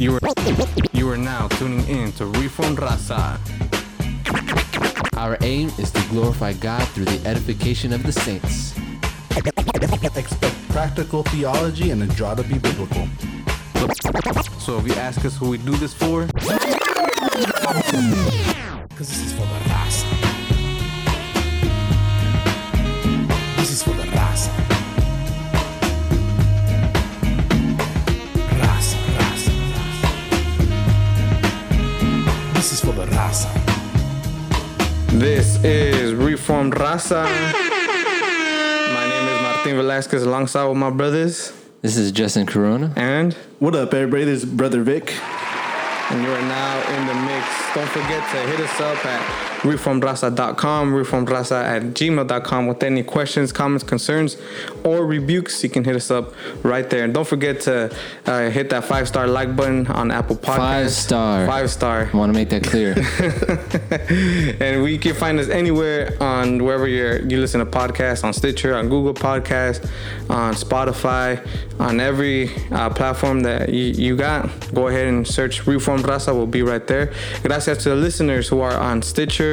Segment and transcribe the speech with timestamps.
[0.00, 0.20] You are
[0.94, 3.38] you are now tuning in to Reform Raza.
[5.18, 8.74] Our aim is to glorify God through the edification of the saints.
[10.16, 13.06] Expect practical theology and a draw to be biblical.
[14.58, 16.24] So if you ask us who we do this for,
[18.88, 19.69] Because this is for the
[35.20, 37.24] this is Reformed Raza.
[37.24, 41.52] My name is Martin Velasquez alongside with my brothers
[41.82, 42.92] This is Justin Corona.
[42.96, 44.24] and What up, everybody?
[44.24, 45.12] This is Brother Vic.
[46.10, 47.46] and you are now in the mix.
[47.74, 53.84] Don't forget to hit us up at reformedraza.com, reformdrasa at gmail.com with any questions, comments,
[53.84, 54.36] concerns,
[54.84, 55.62] or rebukes.
[55.62, 56.32] You can hit us up
[56.64, 57.04] right there.
[57.04, 57.94] And don't forget to
[58.26, 60.56] uh, hit that five star like button on Apple Podcasts.
[60.56, 61.46] Five star.
[61.46, 62.10] Five star.
[62.12, 62.94] I want to make that clear.
[64.60, 68.74] and we can find us anywhere on wherever you're you listen to podcasts on Stitcher,
[68.74, 69.84] on Google Podcasts,
[70.30, 71.46] on Spotify,
[71.78, 74.48] on every uh, platform that you, you got.
[74.74, 76.34] Go ahead and search Reformed Raza.
[76.34, 77.12] Will be right there.
[77.42, 79.49] Gracias to the listeners who are on Stitcher,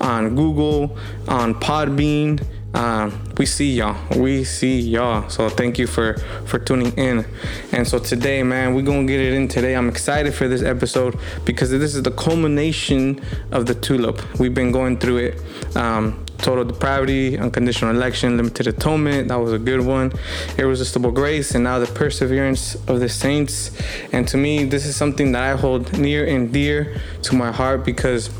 [0.00, 0.96] on Google,
[1.28, 2.44] on Podbean.
[2.74, 3.96] Uh, we see y'all.
[4.18, 5.28] We see y'all.
[5.30, 7.24] So thank you for for tuning in.
[7.72, 9.74] And so today, man, we're gonna get it in today.
[9.74, 14.18] I'm excited for this episode because this is the culmination of the tulip.
[14.38, 15.76] We've been going through it.
[15.76, 19.28] Um, total depravity, unconditional election, limited atonement.
[19.28, 20.12] That was a good one.
[20.58, 23.70] Irresistible grace, and now the perseverance of the saints.
[24.12, 27.84] And to me, this is something that I hold near and dear to my heart
[27.84, 28.30] because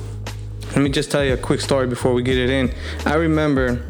[0.76, 2.70] let me just tell you a quick story before we get it in.
[3.06, 3.82] I remember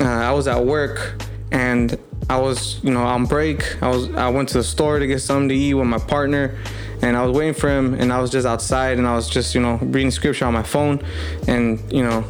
[0.00, 1.22] uh, I was at work
[1.52, 1.98] and
[2.30, 3.82] I was, you know, on break.
[3.82, 6.58] I was I went to the store to get something to eat with my partner
[7.02, 9.54] and I was waiting for him and I was just outside and I was just,
[9.54, 11.04] you know, reading scripture on my phone
[11.46, 12.24] and, you know,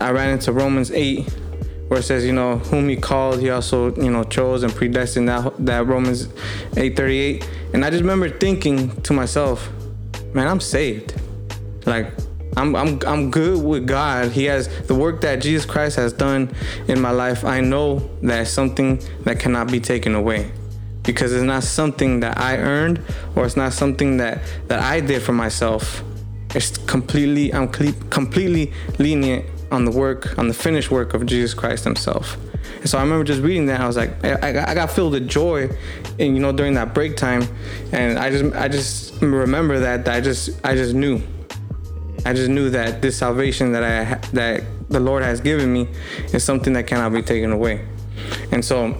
[0.00, 1.28] I ran into Romans 8
[1.88, 5.28] where it says, you know, whom he called, he also, you know, chose and predestined
[5.28, 6.28] that that Romans
[6.74, 7.46] 8:38.
[7.74, 9.68] And I just remember thinking to myself,
[10.32, 11.14] man, I'm saved.
[11.84, 12.10] Like
[12.56, 14.32] I'm, I'm, I'm good with God.
[14.32, 16.54] He has the work that Jesus Christ has done
[16.88, 17.44] in my life.
[17.44, 20.50] I know that it's something that cannot be taken away
[21.02, 23.02] because it's not something that I earned
[23.34, 26.02] or it's not something that, that I did for myself.
[26.54, 31.84] It's completely, I'm completely lenient on the work, on the finished work of Jesus Christ
[31.84, 32.38] Himself.
[32.80, 33.80] And so I remember just reading that.
[33.80, 35.68] I was like, I, I, I got filled with joy,
[36.18, 37.46] and you know, during that break time,
[37.92, 41.20] and I just, I just remember that, that I just, I just knew
[42.26, 45.88] I just knew that this salvation that I ha- that the Lord has given me
[46.32, 47.86] is something that cannot be taken away.
[48.50, 48.98] And so,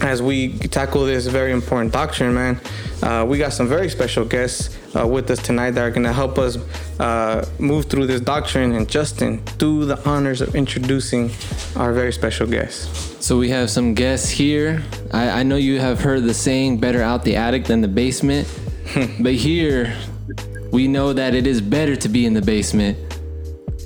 [0.00, 2.60] as we tackle this very important doctrine, man,
[3.04, 6.12] uh, we got some very special guests uh, with us tonight that are going to
[6.12, 6.56] help us
[6.98, 8.72] uh, move through this doctrine.
[8.72, 11.30] And Justin, do the honors of introducing
[11.76, 13.24] our very special guests.
[13.24, 14.82] so we have some guests here.
[15.12, 18.48] I, I know you have heard the saying, better out the attic than the basement.
[19.20, 19.96] but here,
[20.70, 22.98] we know that it is better to be in the basement.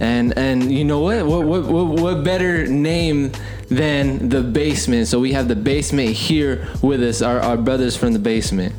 [0.00, 1.24] And and you know what?
[1.24, 3.30] What what what, what better name
[3.68, 5.06] than the basement?
[5.06, 8.74] So we have the basement here with us, our, our brothers from the basement.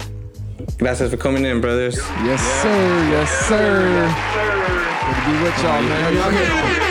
[0.77, 1.97] Gracias for coming in, brothers.
[1.97, 3.09] Yes, sir.
[3.11, 4.13] Yes, sir.
[5.05, 6.84] Good to be with y'all, man.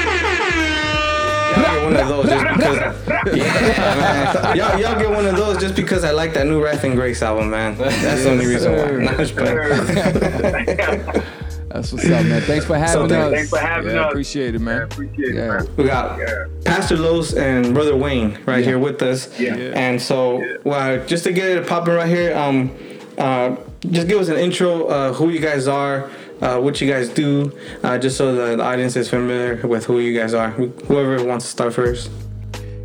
[1.56, 2.78] Y'all get one of those just because.
[3.34, 4.54] Yeah.
[4.54, 7.22] Y'all, y'all get one of those just because I like that new Wrath and Grace
[7.22, 7.76] album, man.
[7.78, 8.78] That's the only reason why.
[8.78, 8.98] sir.
[9.00, 11.22] Nah, I'm playing.
[11.68, 12.40] That's what's up, man.
[12.42, 13.32] Thanks for having So us.
[13.34, 14.10] thanks for having yeah, us.
[14.12, 14.82] Appreciate it, man.
[14.82, 15.66] Appreciate it, man.
[15.76, 16.20] We got
[16.64, 18.64] Pastor Los and Brother Wayne right Yeah.
[18.66, 19.28] here with us.
[19.40, 19.54] Yeah.
[19.74, 22.70] And so, well, just to get it popping right here, um,
[23.18, 23.56] uh,
[23.90, 26.10] just give us an intro, uh, who you guys are,
[26.40, 27.52] uh, what you guys do,
[27.82, 30.50] uh, just so the audience is familiar with who you guys are.
[30.50, 32.10] Whoever wants to start first.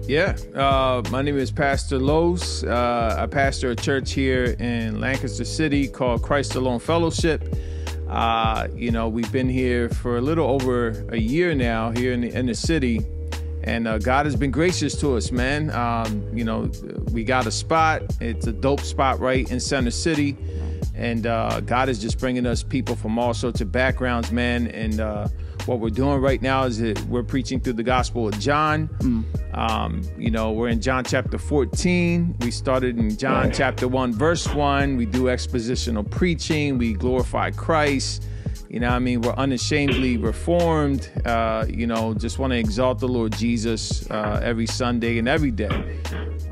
[0.07, 0.35] Yeah.
[0.55, 2.63] Uh, my name is Pastor Los.
[2.63, 7.43] Uh, I pastor a church here in Lancaster City called Christ Alone Fellowship.
[8.07, 12.21] Uh, you know, we've been here for a little over a year now here in
[12.21, 13.05] the, in the city.
[13.63, 15.69] And uh, God has been gracious to us, man.
[15.71, 16.71] Um, you know,
[17.11, 18.01] we got a spot.
[18.19, 20.35] It's a dope spot right in Center City.
[20.95, 24.67] And uh, God is just bringing us people from all sorts of backgrounds, man.
[24.67, 25.27] And uh,
[25.65, 28.89] what we're doing right now is that we're preaching through the Gospel of John.
[29.53, 32.35] Um, you know, we're in John chapter 14.
[32.41, 34.97] We started in John chapter 1, verse 1.
[34.97, 36.77] We do expositional preaching.
[36.77, 38.25] We glorify Christ.
[38.69, 41.09] You know, what I mean, we're unashamedly reformed.
[41.25, 45.51] Uh, you know, just want to exalt the Lord Jesus uh, every Sunday and every
[45.51, 45.99] day.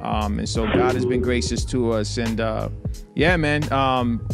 [0.01, 2.17] Um, and so God has been gracious to us.
[2.17, 2.69] And uh,
[3.15, 4.25] yeah, man, um,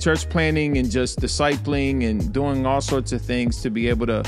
[0.00, 4.24] church planning and just discipling and doing all sorts of things to be able to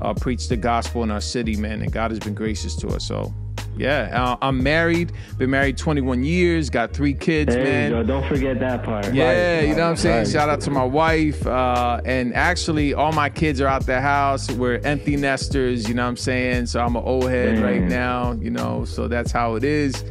[0.00, 1.82] uh, preach the gospel in our city, man.
[1.82, 3.06] And God has been gracious to us.
[3.06, 3.34] So
[3.78, 7.90] yeah, uh, I'm married, been married 21 years, got three kids, There man.
[7.92, 8.02] you go.
[8.02, 9.12] Don't forget that part.
[9.14, 10.18] Yeah, you know what I'm saying?
[10.18, 10.28] right.
[10.28, 11.46] Shout out to my wife.
[11.46, 14.50] Uh, and actually, all my kids are out the house.
[14.50, 16.66] We're empty nesters, you know what I'm saying?
[16.66, 20.04] So I'm an old head right now, you know, so that's how it is.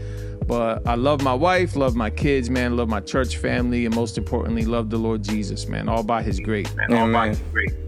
[0.48, 4.18] But I love my wife, love my kids, man, love my church family, and most
[4.18, 6.68] importantly, love the Lord Jesus, man, all by his grace.
[6.90, 7.38] Amen.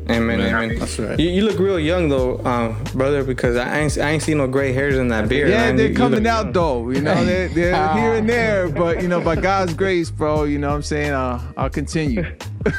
[0.10, 0.42] Amen.
[0.42, 0.80] Amen.
[0.80, 1.20] That's right.
[1.20, 4.48] You, you look real young though, um, brother, because I ain't I ain't seen no
[4.48, 5.50] gray hairs in that beard.
[5.52, 5.76] Yeah, man.
[5.78, 6.54] they're You- you coming look out young.
[6.54, 6.90] though.
[6.90, 10.44] You know, they're, they're here and there, but you know, by God's grace, bro.
[10.46, 11.12] You know what I'm saying?
[11.12, 12.24] Uh, I'll continue.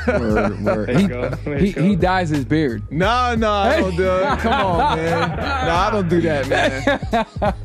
[0.09, 0.87] Word, word.
[0.91, 1.31] There you go.
[1.31, 2.83] There He, you he dyes his beard.
[2.93, 4.39] No, no, I don't do it.
[4.41, 5.39] Come on, man.
[5.39, 7.55] No, I don't do that, man.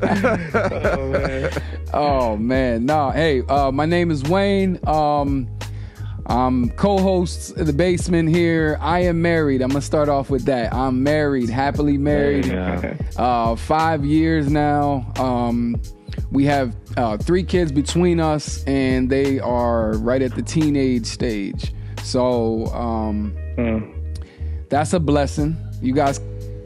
[0.72, 1.50] Oh, man.
[1.94, 3.10] Oh man, no.
[3.10, 4.78] Hey, uh, my name is Wayne.
[4.86, 5.48] Um,
[6.26, 8.76] I'm co-host of the basement here.
[8.80, 9.62] I am married.
[9.62, 10.74] I'm gonna start off with that.
[10.74, 12.46] I'm married, happily married.
[13.16, 15.10] Uh, five years now.
[15.16, 15.80] Um,
[16.30, 21.72] we have uh, three kids between us, and they are right at the teenage stage.
[22.02, 23.34] So um,
[24.68, 25.56] that's a blessing.
[25.80, 26.20] You guys,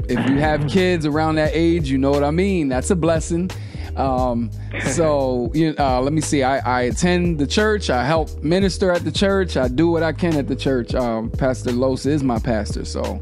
[0.08, 2.68] if you have kids around that age, you know what I mean.
[2.68, 3.50] That's a blessing.
[3.96, 4.50] Um,
[4.92, 6.42] so you, uh, let me see.
[6.42, 7.90] I, I attend the church.
[7.90, 9.56] I help minister at the church.
[9.56, 10.94] I do what I can at the church.
[10.94, 13.20] Um, pastor Los is my pastor, so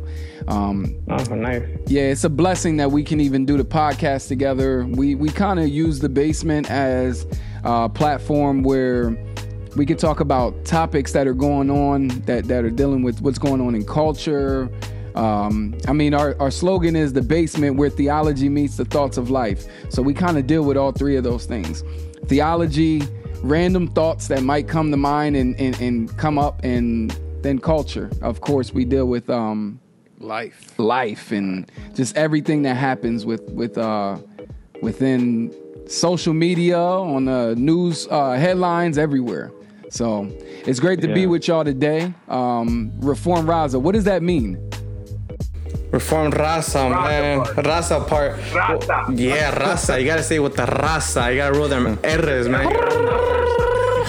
[0.49, 1.63] um, Oh, nice.
[1.87, 4.87] yeah, it's a blessing that we can even do the podcast together.
[4.87, 7.27] We we kind of use the basement as
[7.65, 9.17] a platform where
[9.77, 13.39] we can talk about topics that are going on that that are dealing with what's
[13.39, 14.69] going on in culture.
[15.19, 19.31] Um, I mean, our, our slogan is the basement where theology meets the thoughts of
[19.31, 19.65] life.
[19.89, 21.83] So we kind of deal with all three of those things
[22.27, 23.03] theology,
[23.43, 27.11] random thoughts that might come to mind and, and, and come up, and
[27.43, 28.11] then culture.
[28.23, 29.81] Of course, we deal with um,
[30.21, 30.77] Life.
[30.79, 34.19] life and just everything that happens with with uh
[34.83, 35.55] within
[35.89, 39.53] social media on the news uh headlines everywhere
[39.91, 40.29] so
[40.67, 44.59] it's great to be with y'all today um reform raza what does that mean
[45.91, 47.41] Reformed raza, man.
[47.65, 48.37] Raza part.
[48.37, 49.19] Raza.
[49.19, 49.99] Yeah, raza.
[49.99, 51.31] You gotta say it with the raza.
[51.31, 52.69] You gotta roll them R's, man.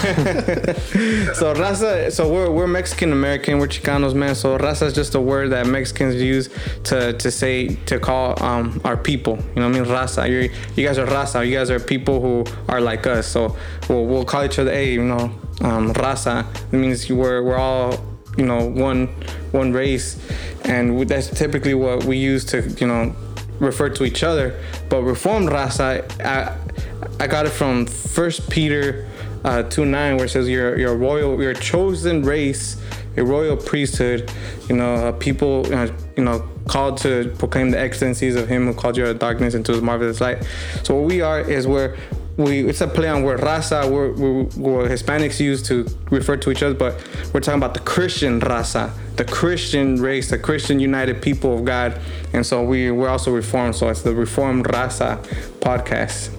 [0.00, 4.34] so raza, so we're, we're Mexican American, we're Chicanos, man.
[4.34, 6.48] So raza is just a word that Mexicans use
[6.84, 9.36] to, to say to call um our people.
[9.54, 9.90] You know what I mean?
[9.90, 10.28] Raza.
[10.28, 11.46] You're, you guys are raza.
[11.46, 13.26] You guys are people who are like us.
[13.26, 13.56] So
[13.88, 16.46] we'll, we'll call each other, hey, you know, um, raza.
[16.72, 19.08] It means we're we're all you know one
[19.52, 20.18] one race,
[20.64, 23.14] and that's typically what we use to you know
[23.58, 24.58] refer to each other.
[24.88, 26.56] But reformed raza, I,
[27.22, 29.06] I got it from First Peter
[29.44, 32.80] uh, two nine, where it says you're you're royal, you're chosen race,
[33.16, 34.30] a royal priesthood,
[34.68, 38.66] you know, a people, you know, you know, called to proclaim the excellencies of Him
[38.66, 40.44] who called you out of darkness into His marvelous light.
[40.82, 41.96] So what we are is where
[42.40, 46.50] we it's a play on word raza we're, we're, what Hispanics use to refer to
[46.50, 46.94] each other, but
[47.32, 52.00] we're talking about the Christian raza, the Christian race, the Christian united people of God,
[52.32, 53.76] and so we we're also reformed.
[53.76, 55.22] So it's the Reformed Raza
[55.60, 56.30] podcast.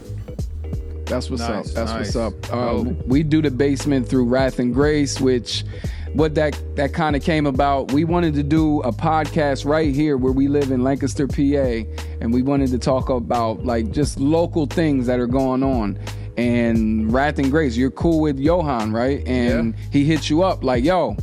[1.06, 1.76] That's what's Nice, up.
[1.76, 2.16] That's nice.
[2.16, 2.54] what's up.
[2.54, 5.66] Um, we do the basement through Wrath and Grace, which
[6.14, 7.92] what that that kind of came about.
[7.92, 11.90] We wanted to do a podcast right here where we live in Lancaster, PA,
[12.20, 15.98] and we wanted to talk about like just local things that are going on.
[16.38, 19.26] And Wrath and Grace, you're cool with Johan, right?
[19.28, 21.16] And he hits you up like, "Yo,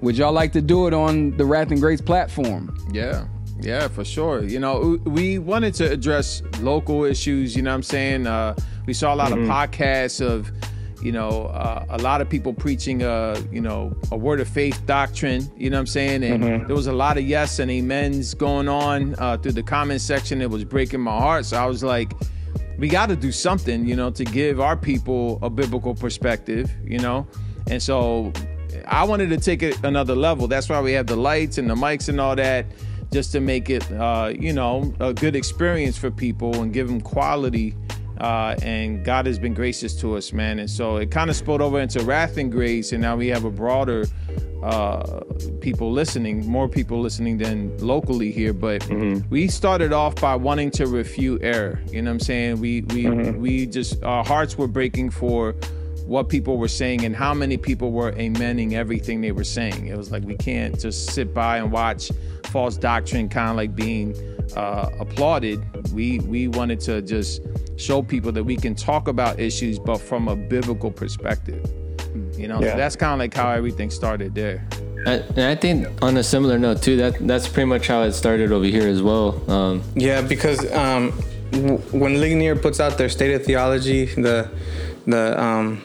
[0.00, 3.26] would y'all like to do it on the Wrath and Grace platform?" Yeah,
[3.60, 4.44] yeah, for sure.
[4.44, 7.56] You know, we wanted to address local issues.
[7.56, 8.26] You know what I'm saying?
[8.26, 8.54] Uh,
[8.86, 10.50] we saw a lot of podcasts of,
[11.02, 14.80] you know, uh, a lot of people preaching, uh, you know, a word of faith
[14.86, 15.50] doctrine.
[15.56, 16.22] You know what I'm saying?
[16.22, 20.00] And there was a lot of yes and amens going on uh, through the comment
[20.00, 20.40] section.
[20.42, 21.46] It was breaking my heart.
[21.46, 22.12] So I was like,
[22.78, 26.98] we got to do something, you know, to give our people a biblical perspective, you
[26.98, 27.26] know?
[27.66, 28.32] And so
[28.86, 30.48] I wanted to take it another level.
[30.48, 32.66] That's why we have the lights and the mics and all that,
[33.12, 37.00] just to make it, uh, you know, a good experience for people and give them
[37.00, 37.74] quality.
[38.20, 40.58] Uh, and God has been gracious to us, man.
[40.58, 43.44] And so it kind of spilled over into wrath and grace, and now we have
[43.44, 44.04] a broader
[44.62, 45.20] uh,
[45.60, 48.52] people listening, more people listening than locally here.
[48.52, 48.86] But
[49.30, 51.80] we started off by wanting to refute error.
[51.90, 52.60] You know what I'm saying?
[52.60, 55.54] We we we just our hearts were breaking for
[56.10, 59.86] what people were saying and how many people were amening everything they were saying.
[59.86, 62.10] It was like we can't just sit by and watch
[62.46, 64.16] false doctrine kind of like being
[64.56, 65.58] uh, applauded.
[65.92, 67.42] We we wanted to just
[67.76, 71.62] show people that we can talk about issues, but from a biblical perspective.
[72.36, 72.72] You know, Yeah.
[72.72, 74.66] so that's kind of like how everything started there.
[75.06, 78.12] I, and I think on a similar note too, that that's pretty much how it
[78.14, 79.28] started over here as well.
[79.48, 81.12] Um, Yeah, because um,
[81.52, 84.50] w- when Ligonier puts out their state of theology, the
[85.06, 85.82] the um,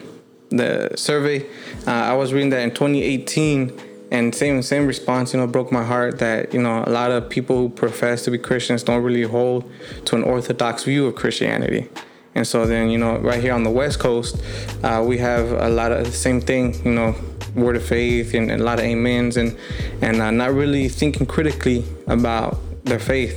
[0.50, 1.46] the survey,
[1.86, 5.84] uh, I was reading that in 2018, and same same response, you know, broke my
[5.84, 9.22] heart that you know a lot of people who profess to be Christians don't really
[9.22, 9.70] hold
[10.04, 11.88] to an orthodox view of Christianity.
[12.36, 14.42] And so then, you know, right here on the West Coast,
[14.84, 17.14] uh, we have a lot of the same thing, you know,
[17.54, 19.56] word of faith and, and a lot of amens and
[20.02, 23.34] and uh, not really thinking critically about their faith.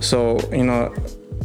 [0.00, 0.94] So you know,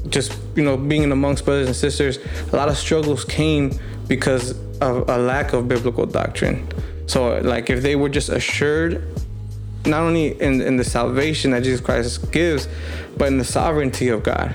[0.10, 2.20] just you know, being amongst brothers and sisters,
[2.52, 3.72] a lot of struggles came
[4.08, 6.68] because of a lack of biblical doctrine.
[7.08, 9.04] So like if they were just assured
[9.88, 12.68] not only in, in the salvation that Jesus Christ gives,
[13.16, 14.54] but in the sovereignty of God.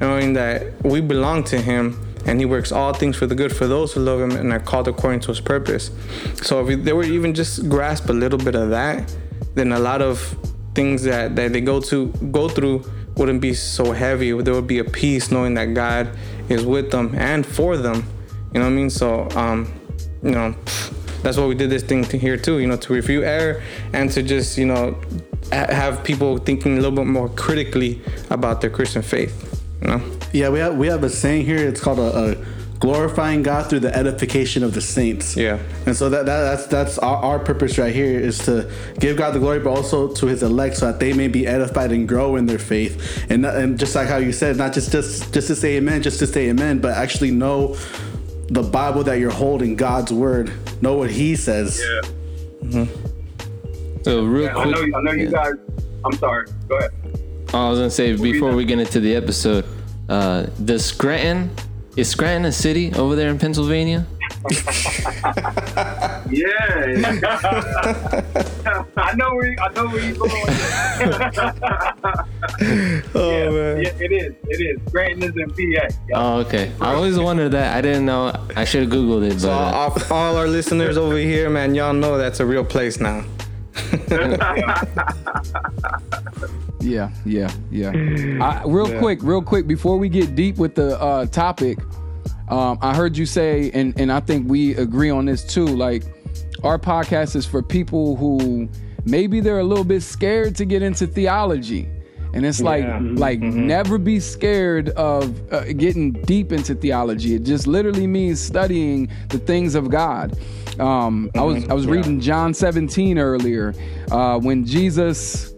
[0.00, 3.66] Knowing that we belong to Him and He works all things for the good for
[3.66, 5.90] those who love Him and are called according to His purpose.
[6.42, 9.14] So if they were even just grasp a little bit of that,
[9.54, 10.36] then a lot of
[10.74, 12.84] things that, that they go to go through
[13.16, 14.30] wouldn't be so heavy.
[14.40, 16.16] There would be a peace knowing that God
[16.48, 18.04] is with them and for them.
[18.52, 18.90] You know what I mean?
[18.90, 19.72] So um,
[20.22, 20.54] you know,
[21.22, 22.58] that's why we did this thing to here too.
[22.58, 23.62] You know, to review error
[23.92, 24.98] and to just you know
[25.52, 28.00] ha- have people thinking a little bit more critically
[28.30, 29.62] about their Christian faith.
[29.82, 30.02] You know,
[30.32, 31.58] Yeah, we have we have a saying here.
[31.58, 32.44] It's called a, a
[32.80, 35.36] glorifying God through the edification of the saints.
[35.36, 35.58] Yeah.
[35.86, 39.34] and so that, that that's that's our, our purpose right here is to give God
[39.34, 42.36] the glory, but also to His elect, so that they may be edified and grow
[42.36, 43.26] in their faith.
[43.30, 46.18] And and just like how you said, not just just just to say Amen, just
[46.20, 47.76] to say Amen, but actually know
[48.48, 50.52] the Bible that you're holding, God's word.
[50.82, 51.80] Know what He says.
[52.72, 52.86] Yeah.
[54.02, 54.98] so real Yeah, I know.
[54.98, 55.30] I know you yeah.
[55.30, 55.52] guys.
[56.04, 56.46] I'm sorry.
[56.68, 56.90] Go ahead.
[57.54, 58.56] I was gonna say before that?
[58.56, 59.64] we get into the episode,
[60.08, 61.50] uh, does Scranton
[61.96, 64.06] is Scranton a city over there in Pennsylvania?
[66.30, 66.48] Yeah.
[68.96, 69.50] I know where.
[69.50, 70.30] You, I know where you're going.
[73.14, 74.34] oh yeah, man, yeah, it is.
[74.44, 74.78] It is.
[74.88, 75.88] Scranton is in PA.
[76.08, 76.14] Yeah.
[76.14, 76.72] Oh, okay.
[76.80, 77.76] I always wondered that.
[77.76, 78.32] I didn't know.
[78.54, 81.74] I should have googled it, but so uh, all, all our listeners over here, man,
[81.74, 83.24] y'all know that's a real place now.
[86.80, 87.90] Yeah, yeah, yeah.
[88.40, 91.78] I, real quick, real quick, before we get deep with the uh, topic,
[92.50, 95.66] um, I heard you say, and and I think we agree on this too.
[95.66, 96.04] Like,
[96.64, 98.68] our podcast is for people who
[99.04, 101.88] maybe they're a little bit scared to get into theology.
[102.34, 107.34] And it's like, like never be scared of uh, getting deep into theology.
[107.34, 110.38] It just literally means studying the things of God.
[110.78, 113.74] Um, I was I was reading John 17 earlier
[114.10, 115.54] uh, when Jesus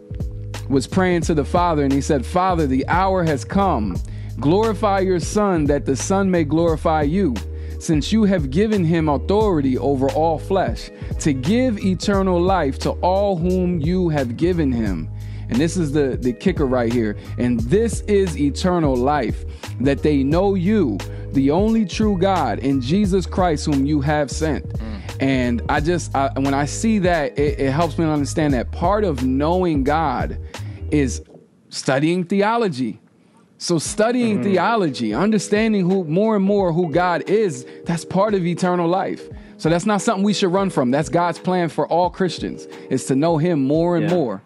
[0.68, 3.96] was praying to the Father and he said, Father, the hour has come.
[4.40, 7.34] Glorify your Son, that the Son may glorify you,
[7.78, 13.36] since you have given him authority over all flesh, to give eternal life to all
[13.36, 15.10] whom you have given him.
[15.50, 17.16] And this is the, the kicker right here.
[17.36, 19.44] And this is eternal life,
[19.80, 20.96] that they know you,
[21.32, 24.66] the only true God, and Jesus Christ, whom you have sent.
[24.68, 25.00] Mm.
[25.20, 29.04] And I just, I, when I see that, it, it helps me understand that part
[29.04, 30.38] of knowing God
[30.90, 31.22] is
[31.68, 33.00] studying theology.
[33.62, 34.42] So studying mm.
[34.42, 39.28] theology, understanding who more and more who God is, that's part of eternal life.
[39.58, 40.90] So that's not something we should run from.
[40.90, 44.16] That's God's plan for all Christians is to know him more and Yeah.
[44.16, 44.42] more.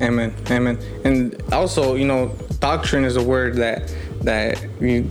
[0.00, 0.78] Amen, amen.
[1.04, 5.10] And also, you know, doctrine is a word that that you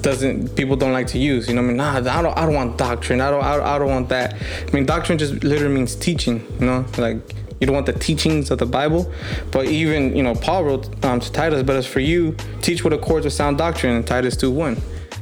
[0.00, 1.48] doesn't people don't like to use.
[1.48, 3.20] You know, what I mean, nah, I don't, I don't want doctrine.
[3.20, 4.34] I don't, I don't, I don't want that.
[4.34, 6.44] I mean, doctrine just literally means teaching.
[6.58, 7.20] You know, like
[7.62, 9.08] you don't want the teachings of the Bible,
[9.52, 12.92] but even you know, Paul wrote um, to Titus, "But as for you, teach what
[12.92, 14.74] accords with sound doctrine." In Titus two one.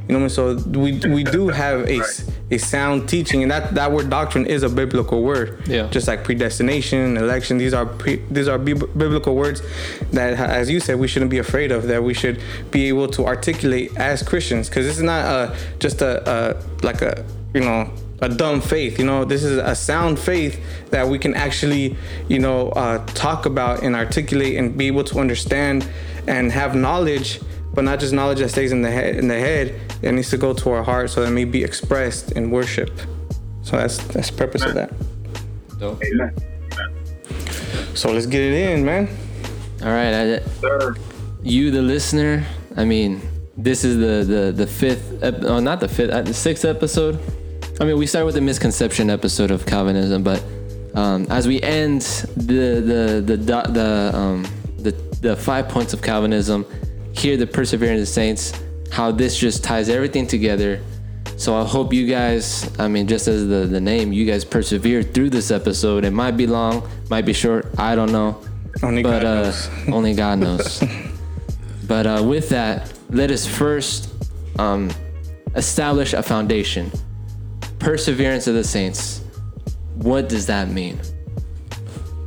[0.09, 0.63] You know what I mean?
[0.65, 2.01] So we we do have a
[2.51, 5.69] a sound teaching, and that that word doctrine is a biblical word.
[5.69, 5.89] Yeah.
[5.91, 9.61] Just like predestination, election, these are pre, these are biblical words
[10.13, 11.89] that, as you said, we shouldn't be afraid of.
[11.89, 16.01] That we should be able to articulate as Christians, because this is not a just
[16.01, 17.91] a, a like a you know
[18.21, 18.99] a dumb faith.
[18.99, 20.61] You know, this is a sound faith
[20.91, 21.97] that we can actually
[22.29, 25.89] you know uh, talk about and articulate and be able to understand
[26.27, 27.41] and have knowledge
[27.73, 30.37] but not just knowledge that stays in the head in the head it needs to
[30.37, 32.91] go to our heart so that it may be expressed in worship
[33.63, 34.93] so that's that's the purpose of that
[35.81, 36.35] Amen.
[37.95, 39.09] so let's get it in man
[39.83, 40.13] all right.
[40.13, 40.93] I,
[41.43, 42.45] you, the listener.
[42.77, 43.23] I mean,
[43.57, 45.23] this is the the the fifth.
[45.23, 46.11] Ep- oh, not the fifth.
[46.11, 47.19] Uh, the sixth episode
[47.81, 50.45] I mean, we started with the misconception episode of Calvinism, but
[50.95, 52.03] um, as we end
[52.37, 54.47] the the the the the, um,
[54.77, 54.91] the
[55.23, 56.67] the five points of Calvinism,
[57.13, 58.53] here the perseverance of the saints,
[58.91, 60.83] how this just ties everything together.
[61.39, 65.03] So I hope you guys, I mean, just as the the name, you guys persevere
[65.03, 66.05] through this episode.
[66.05, 68.43] It might be long, might be short, I don't know,
[68.83, 69.69] Only but God uh, knows.
[69.89, 70.85] only God knows.
[71.89, 74.13] but uh, with that, let us first
[74.59, 74.91] um,
[75.55, 76.93] establish a foundation.
[77.81, 79.23] Perseverance of the saints.
[79.97, 81.01] What does that mean?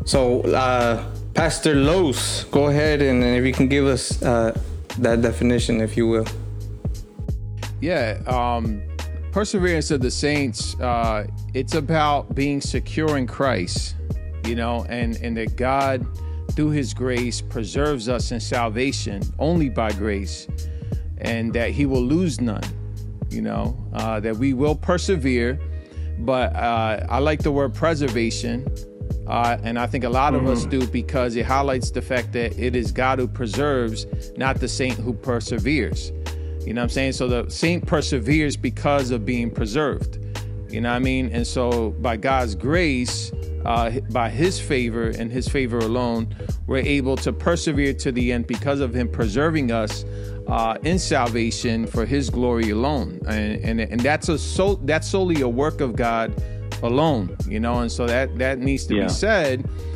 [0.06, 4.60] So, uh, Pastor Los, go ahead and, and if you can give us uh,
[5.00, 6.26] that definition, if you will.
[7.82, 8.82] Yeah, um,
[9.32, 10.80] perseverance of the saints.
[10.80, 13.96] Uh, it's about being secure in Christ,
[14.46, 16.06] you know, and and that God,
[16.52, 20.48] through His grace, preserves us in salvation only by grace,
[21.18, 22.64] and that He will lose none,
[23.34, 25.60] you know, uh, that we will persevere.
[26.20, 28.68] But uh, I like the word preservation.
[29.28, 32.58] Uh, and I think a lot of us do because it highlights the fact that
[32.60, 34.06] it is God who preserves,
[34.38, 36.12] not the saint who perseveres.
[36.66, 37.14] You know what I'm saying?
[37.14, 40.20] So the saint perseveres because of being preserved.
[40.70, 41.30] You know what I mean?
[41.32, 43.32] And so by God's grace,
[43.66, 46.36] uh, by his favor and his favor alone,
[46.68, 50.04] we're able to persevere to the end because of him preserving us
[50.54, 53.10] uh, in salvation for his glory alone.
[53.28, 56.28] And, and, and that's a so that's solely a work of God
[56.84, 59.04] alone, you know, and so that that needs to Yeah.
[59.04, 59.56] be said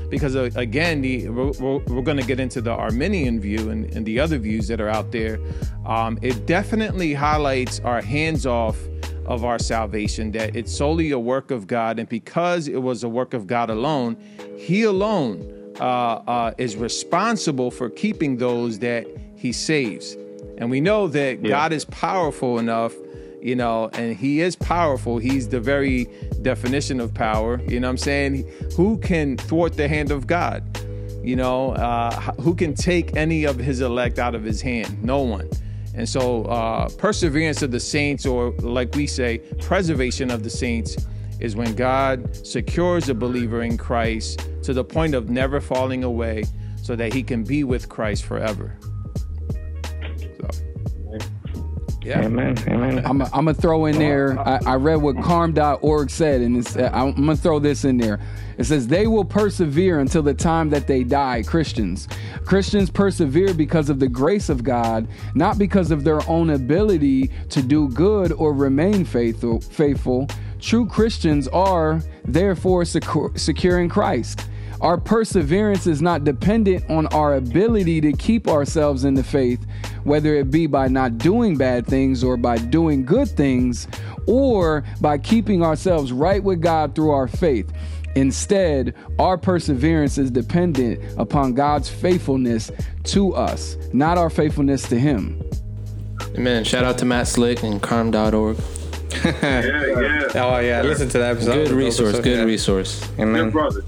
[0.09, 3.81] because uh, again, the, we're, we're, we're going to get into the Arminian view and,
[3.95, 5.37] and the other views that are out there.
[5.85, 8.77] Um, it definitely highlights our hands off
[9.25, 13.09] of our salvation, that it's solely a work of God, and because it was a
[13.09, 14.15] work of God alone,
[14.57, 15.35] He alone
[15.81, 20.15] uh, uh, is responsible for keeping those that He saves.
[20.57, 22.93] And we know that God is powerful enough
[23.41, 25.19] you know, and he is powerful.
[25.19, 26.09] He's the very
[26.41, 27.61] definition of power.
[27.67, 28.45] You know what I'm saying?
[28.75, 30.63] Who can thwart the hand of God?
[31.23, 32.11] You know, uh,
[32.41, 35.03] who can take any of his elect out of his hand?
[35.03, 35.49] No one.
[35.93, 40.97] And so, uh, perseverance of the saints, or like we say, preservation of the saints,
[41.39, 46.45] is when God secures a believer in Christ to the point of never falling away
[46.81, 48.77] so that he can be with Christ forever.
[52.07, 52.25] Yeah.
[52.25, 52.57] Amen.
[52.67, 53.05] Amen.
[53.05, 54.39] I'm going to throw in there.
[54.39, 57.97] I, I read what carm.org said, and it's, uh, I'm going to throw this in
[57.97, 58.19] there.
[58.57, 62.07] It says, They will persevere until the time that they die, Christians.
[62.45, 67.61] Christians persevere because of the grace of God, not because of their own ability to
[67.61, 69.59] do good or remain faithful.
[69.59, 70.29] faithful.
[70.61, 74.47] True Christians are, therefore, secure, secure in Christ.
[74.81, 79.65] Our perseverance is not dependent on our ability to keep ourselves in the faith,
[80.03, 83.87] whether it be by not doing bad things or by doing good things,
[84.27, 87.71] or by keeping ourselves right with God through our faith.
[88.15, 92.71] Instead, our perseverance is dependent upon God's faithfulness
[93.05, 95.41] to us, not our faithfulness to Him.
[96.35, 96.63] Amen.
[96.63, 98.57] Shout out to Matt Slick and carm.org.
[99.23, 100.27] Yeah, yeah.
[100.35, 101.53] Oh yeah, listen to that episode.
[101.53, 102.19] Good That was resource.
[102.19, 102.43] Good yeah.
[102.43, 103.09] resource.
[103.17, 103.45] Amen.
[103.45, 103.81] Good brother.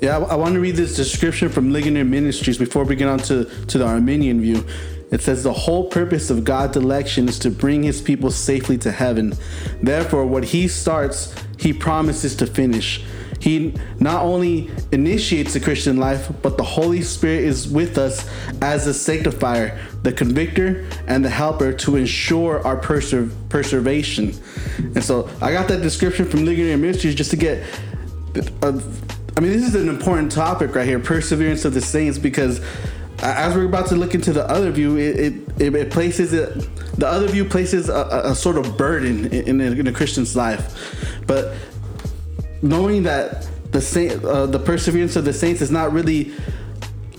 [0.00, 3.18] Yeah, I, I want to read this description from Ligonier Ministries before we get on
[3.20, 4.64] to, to the Arminian view.
[5.10, 8.92] It says the whole purpose of God's election is to bring his people safely to
[8.92, 9.34] heaven.
[9.82, 13.02] Therefore, what he starts, he promises to finish.
[13.40, 18.28] He not only initiates the Christian life, but the Holy Spirit is with us
[18.60, 24.34] as the sanctifier, the convictor, and the helper to ensure our perser- preservation.
[24.76, 27.64] And so I got that description from Ligonier Ministries just to get
[28.62, 28.78] uh,
[29.38, 32.60] I mean, this is an important topic right here, perseverance of the saints, because
[33.20, 36.54] as we're about to look into the other view, it it, it places it.
[36.98, 40.34] The other view places a, a, sort of burden in, in, a, in a Christian's
[40.34, 41.54] life, but
[42.62, 46.32] knowing that the saint, uh, the perseverance of the saints is not really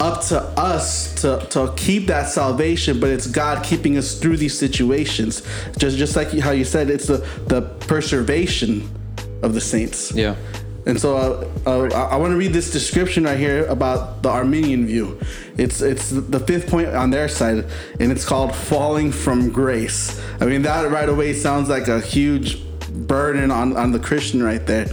[0.02, 4.60] up to us to, to keep that salvation, but it's God keeping us through these
[4.60, 5.42] situations.
[5.78, 8.90] Just just like how you said, it's the the preservation
[9.42, 10.12] of the saints.
[10.12, 10.36] Yeah.
[10.90, 14.88] And so uh, uh, I, want to read this description right here about the Arminian
[14.88, 15.20] view.
[15.56, 17.66] It's it's the fifth point on their side,
[18.00, 20.20] and it's called falling from grace.
[20.42, 22.66] I mean that right away sounds like a huge
[23.08, 24.88] burden on, on the Christian right there.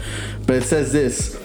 [0.47, 1.41] But it says this.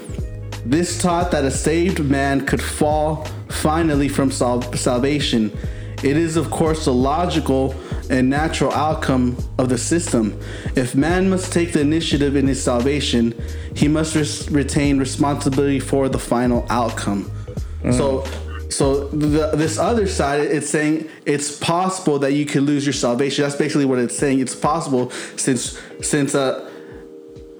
[0.66, 5.58] This taught that a saved man could fall finally from sal- salvation.
[6.04, 7.74] It is, of course, a logical
[8.12, 10.38] and natural outcome of the system.
[10.76, 13.34] If man must take the initiative in his salvation,
[13.76, 17.32] he must res- retain responsibility for the final outcome.
[17.92, 18.26] So,
[18.70, 23.44] so the, this other side, it's saying it's possible that you could lose your salvation.
[23.44, 24.40] That's basically what it's saying.
[24.40, 26.70] It's possible since since uh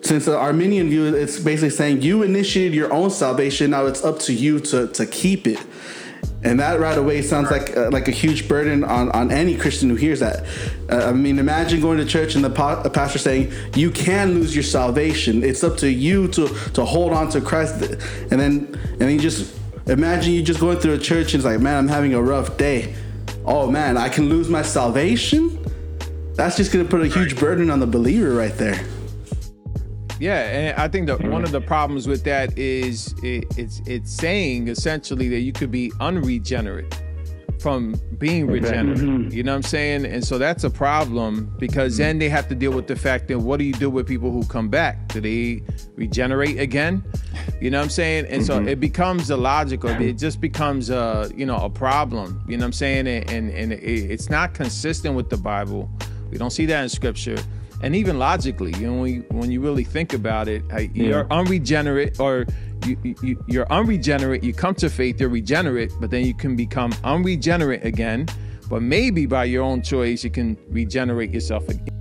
[0.04, 3.72] since the Arminian view, it's basically saying you initiated your own salvation.
[3.72, 5.60] Now it's up to you to to keep it.
[6.44, 9.90] And that right away sounds like uh, like a huge burden on, on any Christian
[9.90, 10.44] who hears that.
[10.90, 12.50] Uh, I mean, imagine going to church and the,
[12.84, 15.44] the pastor saying you can lose your salvation.
[15.44, 17.82] It's up to you to to hold on to Christ.
[18.32, 21.46] And then and then you just imagine you just going through a church and it's
[21.46, 22.96] like, man, I'm having a rough day.
[23.46, 25.64] Oh man, I can lose my salvation.
[26.34, 28.84] That's just gonna put a huge burden on the believer right there.
[30.22, 34.12] Yeah, and I think that one of the problems with that is it, it's it's
[34.12, 37.02] saying essentially that you could be unregenerate
[37.60, 39.00] from being regenerate.
[39.00, 39.32] Mm-hmm.
[39.36, 40.06] You know what I'm saying?
[40.06, 43.40] And so that's a problem because then they have to deal with the fact that
[43.40, 45.08] what do you do with people who come back?
[45.08, 45.64] Do they
[45.96, 47.04] regenerate again?
[47.60, 48.28] You know what I'm saying?
[48.28, 48.68] And so mm-hmm.
[48.68, 49.90] it becomes illogical.
[49.90, 52.44] It just becomes a you know a problem.
[52.48, 53.08] You know what I'm saying?
[53.08, 55.90] And and, and it, it's not consistent with the Bible.
[56.30, 57.38] We don't see that in Scripture
[57.84, 60.64] and even logically, you know, when you, when you really think about it,
[60.94, 62.46] you're unregenerate or
[62.86, 64.44] you, you, you're unregenerate.
[64.44, 68.28] You come to faith, you're regenerate, but then you can become unregenerate again.
[68.70, 72.01] But maybe by your own choice, you can regenerate yourself again.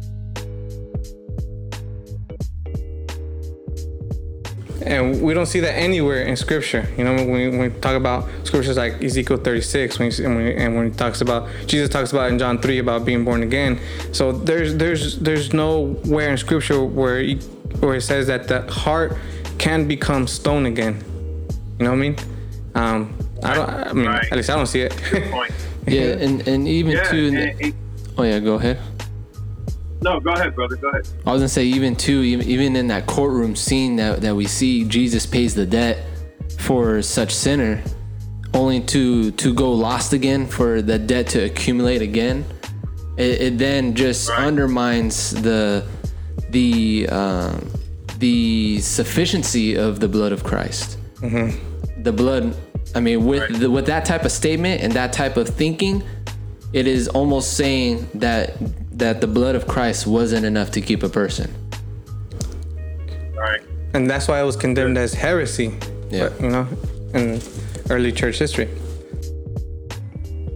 [4.82, 6.88] And we don't see that anywhere in scripture.
[6.96, 10.36] You know, when we, when we talk about scriptures like Ezekiel 36, when you, and,
[10.36, 13.42] when, and when he talks about Jesus talks about in John 3 about being born
[13.42, 13.78] again.
[14.12, 17.36] So there's there's there's nowhere in scripture where he,
[17.80, 19.16] where it says that the heart
[19.58, 21.02] can become stone again.
[21.78, 22.16] You know what I mean?
[22.74, 23.68] Um, I don't.
[23.70, 24.24] I mean, Right.
[24.30, 24.94] at least I don't see it.
[25.10, 25.52] Good point.
[25.86, 27.04] Yeah, and and even Yeah.
[27.10, 27.26] too.
[27.28, 27.74] and the-
[28.18, 28.78] oh yeah, go ahead.
[30.02, 30.76] No, go ahead, brother.
[30.76, 31.08] Go ahead.
[31.26, 34.46] I was gonna say even too, even, even in that courtroom scene that, that we
[34.46, 36.04] see, Jesus pays the debt
[36.58, 37.82] for such sinner,
[38.54, 42.44] only to to go lost again for the debt to accumulate again.
[43.16, 45.86] It, it then just undermines the
[46.50, 47.70] the um,
[48.18, 50.98] the sufficiency of the blood of Christ.
[51.98, 52.56] The blood.
[52.94, 56.02] I mean, with the, with that type of statement and that type of thinking,
[56.72, 58.54] it is almost saying that
[59.00, 61.52] that the blood of Christ wasn't enough to keep a person.
[63.34, 63.62] All right.
[63.94, 65.74] and that's why it was condemned as heresy.
[66.10, 66.30] Yeah.
[66.40, 66.68] You know,
[67.14, 67.40] in
[67.88, 68.68] early church history.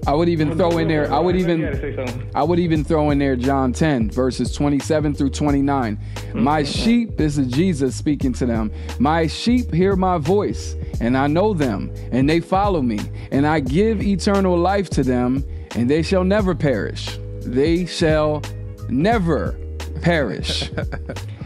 [0.06, 1.10] I would even throw in there.
[1.10, 2.30] I would even.
[2.34, 5.98] I would even throw in there John 10 verses 27 through 29.
[6.34, 6.70] My mm-hmm.
[6.70, 8.70] sheep, this is Jesus speaking to them.
[8.98, 13.60] My sheep hear my voice, and I know them, and they follow me, and I
[13.60, 17.18] give eternal life to them, and they shall never perish.
[17.44, 18.42] They shall
[18.88, 19.58] never
[20.02, 20.70] perish.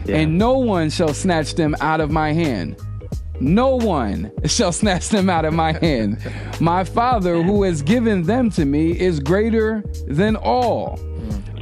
[0.07, 2.77] And no one shall snatch them out of my hand.
[3.39, 6.19] No one shall snatch them out of my hand.
[6.59, 10.99] My Father, who has given them to me, is greater than all,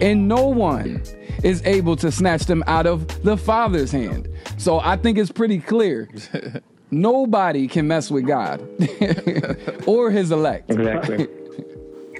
[0.01, 1.03] and no one
[1.43, 4.27] is able to snatch them out of the Father's hand.
[4.57, 6.09] So I think it's pretty clear.
[6.91, 8.61] Nobody can mess with God
[9.85, 10.71] or his elect.
[10.71, 11.27] Exactly.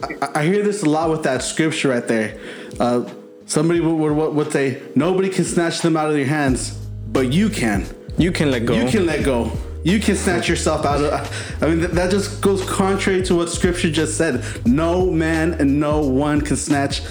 [0.03, 2.37] I I hear this a lot with that scripture right there.
[2.79, 3.09] Uh,
[3.45, 6.71] somebody would, would, would say, Nobody can snatch them out of your hands,
[7.07, 7.85] but you can.
[8.17, 8.73] You can let go.
[8.75, 9.51] You can let go.
[9.83, 11.63] You can snatch yourself out of.
[11.63, 14.43] I mean, that- that just goes contrary to what Scripture just said.
[14.65, 17.01] No man and no one can snatch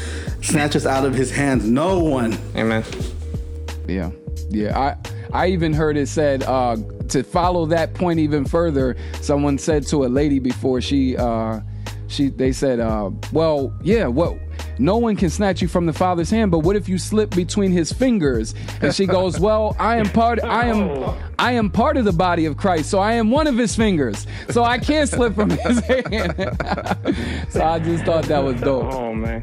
[0.42, 1.64] snatch us out of His hands.
[1.64, 2.36] No one.
[2.54, 2.84] Amen.
[3.88, 4.10] Yeah,
[4.50, 4.78] yeah.
[4.78, 4.96] I
[5.32, 6.76] I even heard it said uh,
[7.08, 8.96] to follow that point even further.
[9.22, 11.60] Someone said to a lady before she uh,
[12.08, 14.38] she they said, uh, well, yeah, what.
[14.78, 17.72] No one can snatch you from the Father's hand, but what if you slip between
[17.72, 18.54] His fingers?
[18.80, 20.42] And she goes, "Well, I am part.
[20.42, 23.56] I am, I am part of the body of Christ, so I am one of
[23.56, 26.34] His fingers, so I can't slip from His hand."
[27.50, 28.92] so I just thought that was dope.
[28.92, 29.42] Oh man.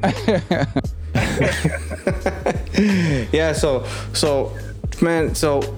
[3.32, 3.54] yeah.
[3.54, 4.56] So so
[5.02, 5.36] man.
[5.36, 5.76] So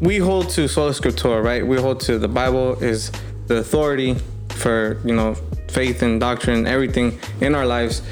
[0.00, 1.66] we hold to sola scriptura, right?
[1.66, 3.10] We hold to the Bible is
[3.46, 4.16] the authority
[4.50, 5.36] for you know
[5.68, 8.02] faith and doctrine, everything in our lives,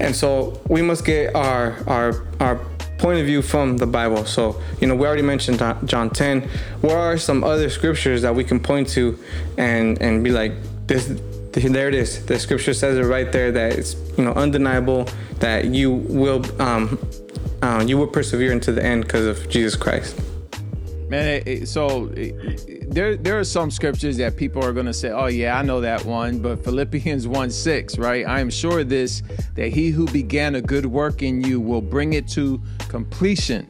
[0.00, 2.56] and so we must get our our our
[2.98, 4.24] point of view from the Bible.
[4.24, 6.42] So you know we already mentioned John 10.
[6.80, 9.18] What are some other scriptures that we can point to
[9.58, 10.52] and and be like
[10.86, 11.12] this?
[11.52, 12.26] There it is.
[12.26, 15.06] The scripture says it right there that it's you know undeniable
[15.38, 16.98] that you will um,
[17.62, 20.20] uh, you will persevere into the end because of Jesus Christ.
[21.08, 24.92] Man, it, it- so it, there there are some scriptures that people are going to
[24.92, 28.26] say, "Oh yeah, I know that one." But Philippians 1 6, right?
[28.26, 29.22] I am sure of this
[29.54, 33.68] that he who began a good work in you will bring it to completion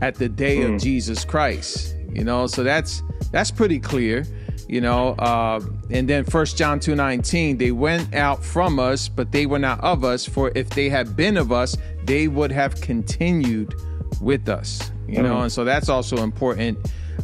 [0.00, 1.96] at the day of Jesus Christ.
[2.10, 4.24] You know, so that's that's pretty clear.
[4.68, 9.32] You know, uh, and then First John two nineteen, they went out from us, but
[9.32, 10.26] they were not of us.
[10.26, 13.74] For if they had been of us, they would have continued
[14.20, 14.90] with us.
[15.06, 16.78] You know, and so that's also important.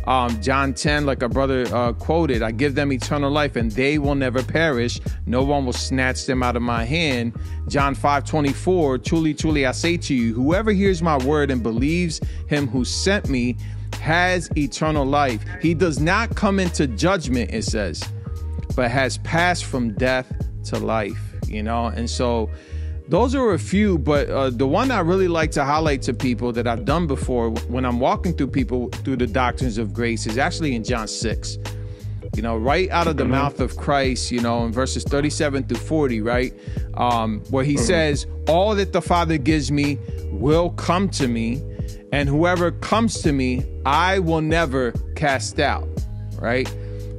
[0.07, 3.99] Um, John 10, like our brother uh, quoted, I give them eternal life and they
[3.99, 5.01] will never perish.
[5.27, 7.39] No one will snatch them out of my hand.
[7.69, 12.21] John 5 24, truly, truly, I say to you, whoever hears my word and believes
[12.49, 13.57] him who sent me
[14.01, 15.43] has eternal life.
[15.63, 18.03] He does not come into judgment, it says,
[18.77, 20.31] but has passed from death
[20.65, 21.87] to life, you know?
[21.87, 22.51] And so,
[23.09, 26.53] those are a few, but uh, the one I really like to highlight to people
[26.53, 30.39] that I've done before when I'm walking through people through the doctrines of grace is
[30.39, 31.59] actually in John 6.
[32.35, 35.77] You know, right out of the mouth of Christ, you know, in verses 37 through
[35.77, 36.53] 40, right?
[36.95, 39.99] Um, where he says, All that the Father gives me
[40.31, 41.63] will come to me,
[42.11, 45.87] and whoever comes to me, I will never cast out,
[46.41, 46.69] right?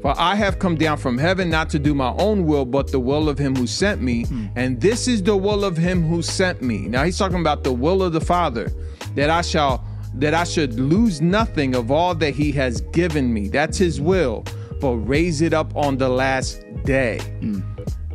[0.05, 2.99] For I have come down from heaven not to do my own will, but the
[2.99, 4.25] will of him who sent me.
[4.25, 4.45] Hmm.
[4.55, 6.87] And this is the will of him who sent me.
[6.87, 8.71] Now he's talking about the will of the Father,
[9.15, 13.47] that I shall that I should lose nothing of all that he has given me.
[13.47, 14.45] That's his will,
[14.79, 17.17] but raise it up on the last day.
[17.39, 17.61] Hmm.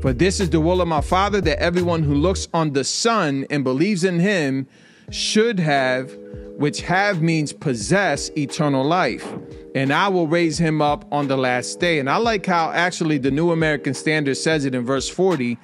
[0.01, 3.47] For this is the will of my Father, that everyone who looks on the Son
[3.51, 4.69] and believes in him
[5.11, 6.17] should have,
[6.57, 9.27] which have means possess eternal life.
[9.75, 11.99] And I will raise him up on the last day.
[11.99, 15.57] And I like how actually the New American Standard says it in verse 40.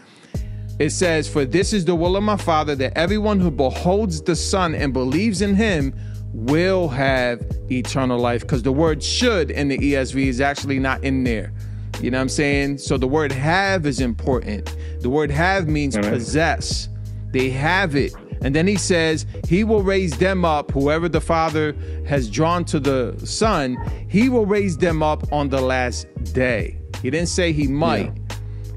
[0.78, 4.36] It says, For this is the will of my Father, that everyone who beholds the
[4.36, 5.94] Son and believes in him
[6.32, 8.42] will have eternal life.
[8.42, 11.52] Because the word should in the ESV is actually not in there.
[12.00, 12.78] You know what I'm saying?
[12.78, 14.76] So the word have is important.
[15.00, 16.88] The word have means possess.
[17.32, 18.12] They have it.
[18.42, 22.80] And then he says, He will raise them up, whoever the Father has drawn to
[22.80, 23.76] the Son,
[24.08, 26.78] He will raise them up on the last day.
[27.02, 28.12] He didn't say He might.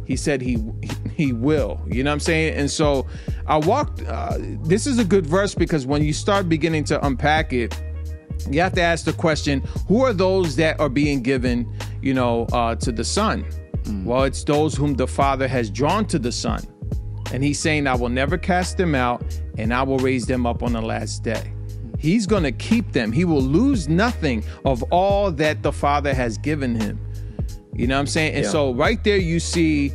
[0.10, 0.58] He said he
[1.14, 1.80] he will.
[1.86, 2.56] You know what I'm saying?
[2.56, 3.06] And so
[3.46, 4.02] I walked.
[4.02, 7.80] Uh, this is a good verse because when you start beginning to unpack it,
[8.50, 12.48] you have to ask the question: Who are those that are being given, you know,
[12.52, 13.46] uh, to the Son?
[14.04, 16.64] Well, it's those whom the Father has drawn to the Son,
[17.34, 19.24] and He's saying, "I will never cast them out,
[19.58, 21.54] and I will raise them up on the last day."
[21.98, 23.12] He's going to keep them.
[23.12, 26.98] He will lose nothing of all that the Father has given him.
[27.74, 28.36] You know what I'm saying?
[28.36, 29.94] And so right there you see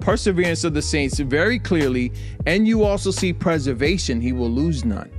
[0.00, 2.12] perseverance of the saints very clearly,
[2.46, 4.20] and you also see preservation.
[4.20, 5.10] He will lose none.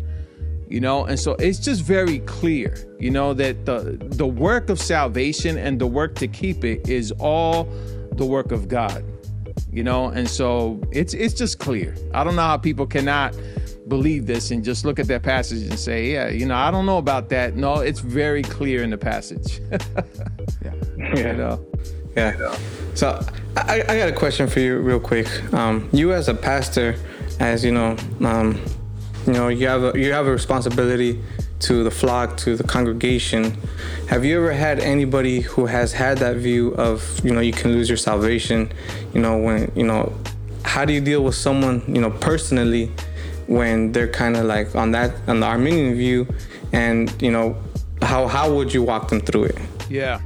[0.67, 4.80] You know, and so it's just very clear, you know, that the the work of
[4.80, 7.69] salvation and the work to keep it is all
[8.13, 9.04] the work of God.
[9.75, 11.93] You know, and so it's it's just clear.
[12.13, 13.35] I don't know how people cannot
[13.89, 16.85] believe this and just look at that passage and say, yeah, you know, I don't
[16.85, 17.57] know about that.
[17.57, 19.59] No, it's very clear in the passage.
[21.15, 21.65] You know.
[22.15, 22.57] Yeah.
[22.95, 23.19] So
[23.57, 25.27] I, I got a question for you, real quick.
[25.53, 26.95] Um, you as a pastor,
[27.39, 28.59] as you know, um,
[29.27, 31.21] you know, you have a, you have a responsibility
[31.59, 33.57] to the flock, to the congregation.
[34.09, 37.71] Have you ever had anybody who has had that view of, you know, you can
[37.71, 38.71] lose your salvation?
[39.13, 40.13] You know, when you know,
[40.63, 42.91] how do you deal with someone, you know, personally,
[43.47, 46.27] when they're kind of like on that on the Arminian view,
[46.73, 47.55] and you know,
[48.01, 49.57] how how would you walk them through it?
[49.89, 50.19] Yeah.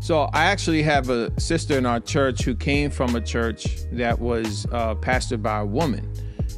[0.00, 4.18] So I actually have a sister in our church who came from a church that
[4.18, 6.06] was uh, pastored by a woman.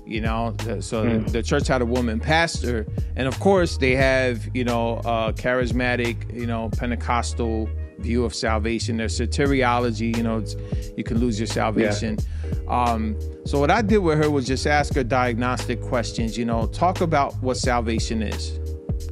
[0.06, 4.62] You know, so the church had a woman pastor, and of course they have you
[4.62, 8.96] know uh, charismatic, you know, Pentecostal view of salvation.
[8.96, 10.54] Their soteriology, you know, it's,
[10.96, 12.18] you can lose your salvation.
[12.68, 16.38] Um, so what I did with her was just ask her diagnostic questions.
[16.38, 18.60] You know, talk about what salvation is.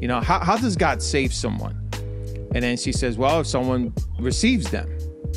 [0.01, 1.81] You know, how, how does God save someone?
[2.55, 4.89] And then she says, "Well, if someone receives them,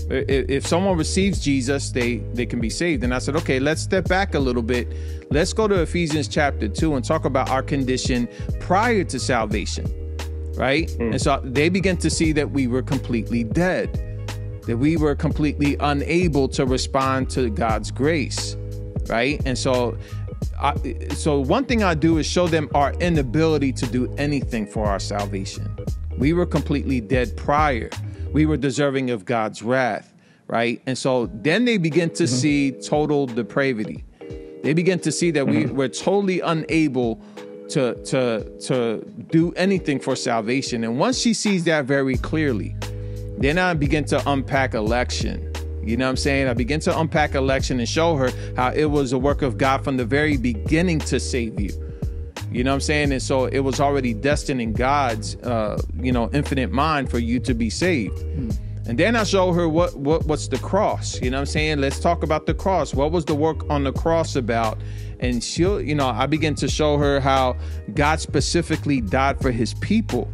[0.09, 4.07] if someone receives Jesus, they they can be saved." And I said, "Okay, let's step
[4.07, 4.87] back a little bit.
[5.29, 8.27] Let's go to Ephesians chapter two and talk about our condition
[8.59, 9.85] prior to salvation,
[10.55, 11.13] right?" Hmm.
[11.13, 13.89] And so they begin to see that we were completely dead,
[14.65, 18.55] that we were completely unable to respond to God's grace,
[19.07, 19.41] right?
[19.45, 19.97] And so.
[20.59, 20.75] I,
[21.15, 24.99] so one thing I do is show them our inability to do anything for our
[24.99, 25.67] salvation.
[26.17, 27.89] We were completely dead prior.
[28.37, 30.13] We were deserving of God's wrath,
[30.45, 30.79] right?
[30.85, 32.35] And so then they begin to mm-hmm.
[32.35, 34.05] see total depravity.
[34.61, 35.75] They begin to see that we mm-hmm.
[35.75, 37.19] we're totally unable
[37.69, 40.83] to to to do anything for salvation.
[40.83, 42.75] And once she sees that very clearly,
[43.39, 45.51] then I begin to unpack election.
[45.81, 46.47] You know what I'm saying?
[46.47, 49.83] I begin to unpack election and show her how it was a work of God
[49.83, 51.71] from the very beginning to save you.
[52.57, 53.11] You know what I'm saying?
[53.11, 57.39] And so it was already destined in God's, uh, you know, infinite mind for you
[57.41, 58.17] to be saved.
[58.87, 61.21] And then I show her what, what what's the cross.
[61.21, 61.81] You know what I'm saying?
[61.81, 62.95] Let's talk about the cross.
[62.95, 64.79] What was the work on the cross about?
[65.19, 67.57] And she'll, you know, I begin to show her how
[67.93, 70.27] God specifically died for his people.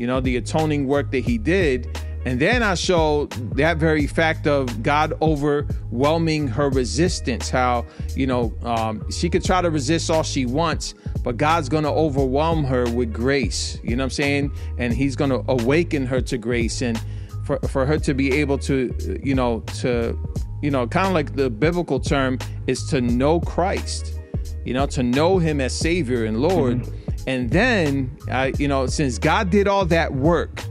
[0.00, 1.86] You know, the atoning work that he did.
[2.26, 7.48] And then I show that very fact of God overwhelming her resistance.
[7.48, 11.84] How, you know, um, she could try to resist all she wants, but God's going
[11.84, 13.78] to overwhelm her with grace.
[13.82, 14.52] You know what I'm saying?
[14.76, 16.82] And he's going to awaken her to grace.
[16.82, 17.00] And
[17.44, 20.18] for, for her to be able to, you know, to,
[20.62, 24.20] you know, kind of like the biblical term is to know Christ,
[24.64, 26.86] you know, to know him as Savior and Lord.
[27.26, 30.62] And then, uh, you know, since God did all that work,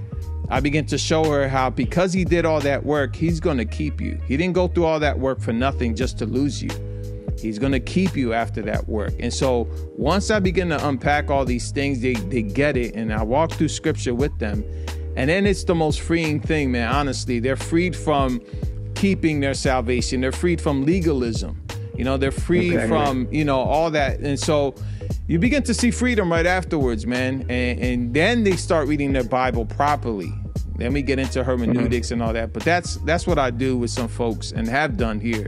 [0.49, 3.65] I begin to show her how because he did all that work, he's going to
[3.65, 4.19] keep you.
[4.27, 6.69] He didn't go through all that work for nothing just to lose you.
[7.39, 9.13] He's going to keep you after that work.
[9.19, 12.95] And so once I begin to unpack all these things, they, they get it.
[12.95, 14.63] And I walk through scripture with them.
[15.15, 16.93] And then it's the most freeing thing, man.
[16.93, 18.41] Honestly, they're freed from
[18.95, 21.62] keeping their salvation, they're freed from legalism.
[21.95, 22.88] You know, they're freed Okay.
[22.88, 24.19] from, you know, all that.
[24.19, 24.73] And so
[25.27, 27.45] you begin to see freedom right afterwards, man.
[27.49, 30.33] And, and then they start reading their Bible properly.
[30.75, 32.53] Then we get into hermeneutics and all that.
[32.53, 35.47] But that's that's what I do with some folks and have done here.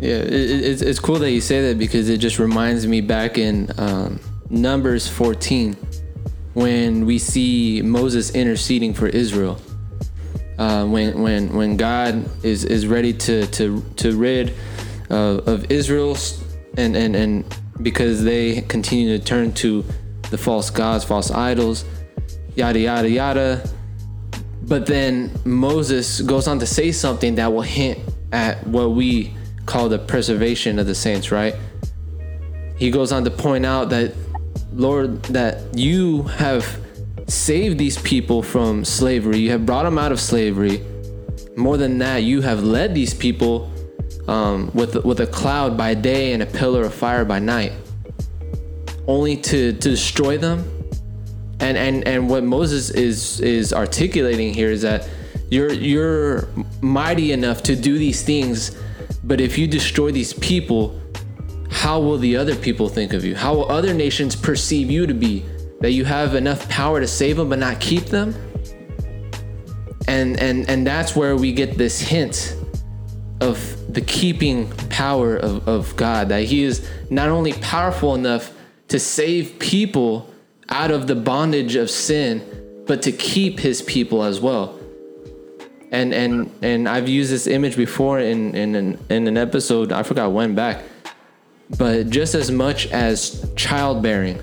[0.00, 0.32] Yeah, it-
[0.64, 4.20] it's, it's cool that you say that because it just reminds me back in um,
[4.50, 5.74] Numbers 14
[6.54, 9.60] when we see Moses interceding for Israel.
[10.58, 14.54] Uh, when when when God is is ready to to to rid
[15.08, 16.16] uh, of Israel
[16.76, 17.44] and and and
[17.82, 19.84] because they continue to turn to
[20.30, 21.84] the false gods, false idols,
[22.54, 23.70] yada yada yada.
[24.62, 27.98] But then Moses goes on to say something that will hint
[28.32, 31.54] at what we call the preservation of the saints, right?
[32.76, 34.14] He goes on to point out that,
[34.72, 36.80] Lord, that you have
[37.26, 39.38] saved these people from slavery.
[39.38, 40.82] You have brought them out of slavery.
[41.56, 43.70] More than that, you have led these people
[44.28, 47.72] um, with with a cloud by day and a pillar of fire by night,
[49.06, 50.64] only to to destroy them
[51.60, 55.08] and and and what Moses is is articulating here is that
[55.50, 56.48] you're you're
[56.80, 58.76] mighty enough to do these things,
[59.24, 61.00] but if you destroy these people,
[61.70, 63.34] how will the other people think of you?
[63.34, 65.44] How will other nations perceive you to be?
[65.80, 68.34] That you have enough power to save them but not keep them?
[70.06, 72.56] And and and that's where we get this hint
[73.40, 78.52] of the keeping power of, of God, that He is not only powerful enough
[78.88, 80.32] to save people
[80.68, 82.42] out of the bondage of sin,
[82.86, 84.78] but to keep His people as well.
[85.90, 89.90] And and and I've used this image before in in an, in an episode.
[89.92, 90.84] I forgot when back,
[91.78, 94.40] but just as much as childbearing,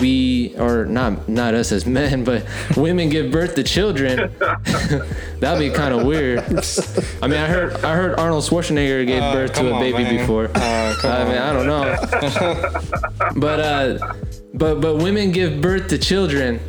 [0.00, 2.44] we or not not us as men, but
[2.76, 4.30] women give birth to children.
[5.40, 6.40] That'd be kind of weird.
[7.22, 10.02] I mean, I heard I heard Arnold Schwarzenegger gave Uh, birth to a on, baby
[10.04, 10.16] man.
[10.16, 10.50] before.
[10.54, 11.96] Uh, I mean, I don't know.
[13.36, 14.12] but uh,
[14.54, 16.60] but but women give birth to children,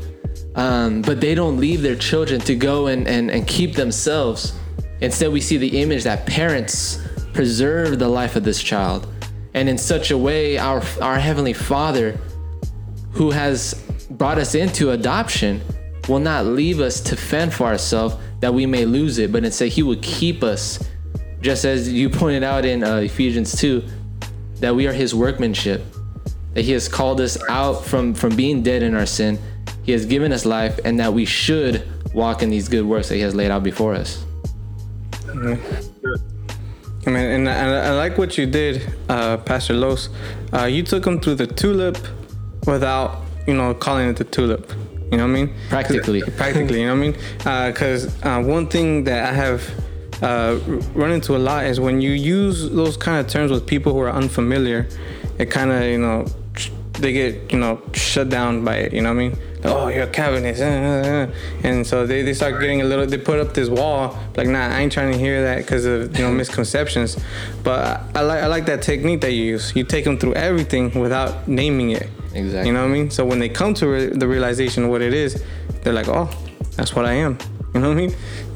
[0.55, 4.53] um, but they don't leave their children to go and, and and keep themselves.
[5.01, 6.99] Instead, we see the image that parents
[7.33, 9.07] preserve the life of this child,
[9.53, 12.17] and in such a way, our our heavenly Father
[13.15, 13.73] who has
[14.11, 15.61] brought us into adoption
[16.07, 19.69] will not leave us to fend for ourselves that we may lose it, but instead
[19.69, 20.83] he will keep us,
[21.41, 23.83] just as you pointed out in uh, Ephesians 2,
[24.59, 25.83] that we are his workmanship,
[26.53, 29.39] that he has called us out from, from being dead in our sin,
[29.83, 33.15] he has given us life, and that we should walk in these good works that
[33.15, 34.25] he has laid out before us.
[37.07, 40.09] I mean, and I, I like what you did, uh, Pastor Los.
[40.51, 41.97] Uh, you took him through the tulip
[42.65, 44.71] without, you know, calling it the tulip.
[45.11, 45.53] You know what I mean?
[45.69, 46.21] Practically.
[46.35, 47.71] Practically, you know what I mean?
[47.71, 49.61] Because uh, one thing that I have
[50.21, 50.59] uh,
[50.93, 53.99] run into a lot is when you use those kind of terms with people who
[53.99, 54.87] are unfamiliar,
[55.37, 56.25] it kind of, you know,
[56.93, 58.93] they get, you know, shut down by it.
[58.93, 59.37] You know what I mean?
[59.65, 60.61] Oh, you're a Calvinist.
[60.61, 61.31] uh, uh, uh.
[61.63, 64.67] And so they, they start getting a little, they put up this wall, like, nah,
[64.67, 67.17] I ain't trying to hear that because of, you know, misconceptions.
[67.63, 69.75] But I, I like I like that technique that you use.
[69.75, 72.09] You take them through everything without naming it.
[72.35, 72.67] Exactly.
[72.67, 73.09] You know what I mean?
[73.09, 75.41] So when they come to re- the realization of what it is,
[75.81, 76.29] they're like, oh,
[76.71, 77.37] that's what I am.
[77.73, 78.15] You know what I mean?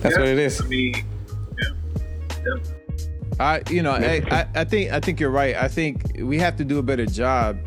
[0.00, 0.60] that's what it is.
[0.60, 2.44] I mean, yeah.
[2.44, 2.76] yeah.
[3.38, 5.56] I, you know, I, I, I think I think you're right.
[5.56, 7.58] I think we have to do a better job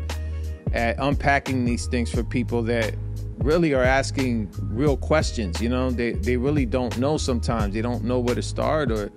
[0.72, 2.94] at unpacking these things for people that
[3.38, 5.60] really are asking real questions.
[5.60, 7.74] You know, they they really don't know sometimes.
[7.74, 9.10] They don't know where to start, or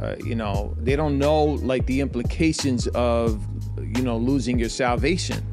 [0.00, 3.42] uh, you know, they don't know like the implications of
[3.78, 5.44] you know losing your salvation.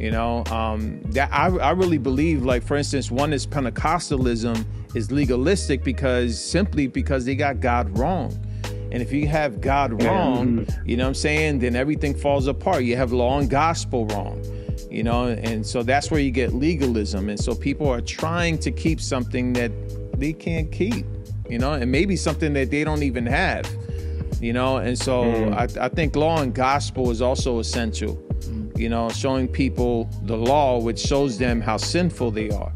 [0.00, 5.12] You know, um, that I, I really believe, like for instance, one is Pentecostalism is
[5.12, 8.32] legalistic because simply because they got God wrong.
[8.64, 12.84] And if you have God wrong, you know what I'm saying, then everything falls apart.
[12.84, 14.42] You have law and gospel wrong.
[14.90, 17.28] You know, and so that's where you get legalism.
[17.28, 19.70] And so people are trying to keep something that
[20.18, 21.04] they can't keep,
[21.48, 23.70] you know, and maybe something that they don't even have.
[24.40, 28.18] You know, and so I, I think law and gospel is also essential
[28.80, 32.72] you know, showing people the law, which shows them how sinful they are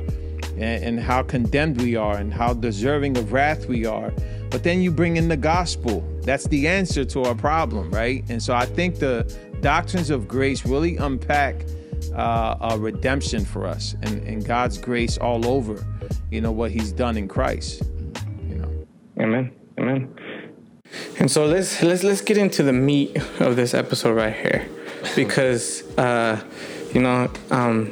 [0.57, 4.13] and, and, how condemned we are and how deserving of wrath we are.
[4.51, 6.05] But then you bring in the gospel.
[6.23, 8.25] That's the answer to our problem, right?
[8.29, 9.25] And so I think the
[9.61, 11.65] doctrines of grace really unpack
[12.15, 15.85] uh, a redemption for us and, and God's grace all over,
[16.31, 17.83] you know, what He's done in Christ.
[18.47, 18.87] You know.
[19.21, 19.53] Amen.
[19.79, 20.15] Amen.
[21.19, 24.69] And so let's let's let's get into the meat of this episode right here,
[25.17, 26.41] because uh,
[26.93, 27.91] you know um,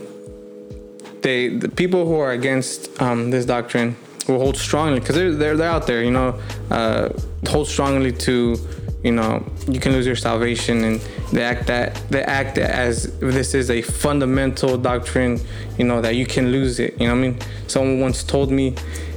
[1.23, 3.97] they the people who are against um, this doctrine
[4.29, 6.39] will hold strongly because they're, they're they're out there, you know,
[6.71, 7.09] uh,
[7.49, 8.57] hold strongly to
[9.03, 11.01] you know you can lose your salvation and
[11.33, 15.41] they act that they act as if this is a fundamental doctrine,
[15.79, 17.01] you know that you can lose it.
[17.01, 17.39] You know what I mean?
[17.67, 18.75] Someone once told me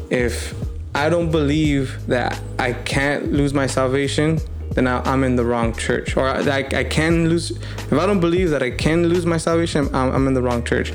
[0.10, 0.54] if
[0.94, 4.40] I don't believe that I can't lose my salvation,
[4.76, 6.16] then I, am in the wrong church.
[6.16, 9.88] Or I, I can lose, if I don't believe that I can lose my salvation,
[9.96, 10.92] I'm, I'm in the wrong church.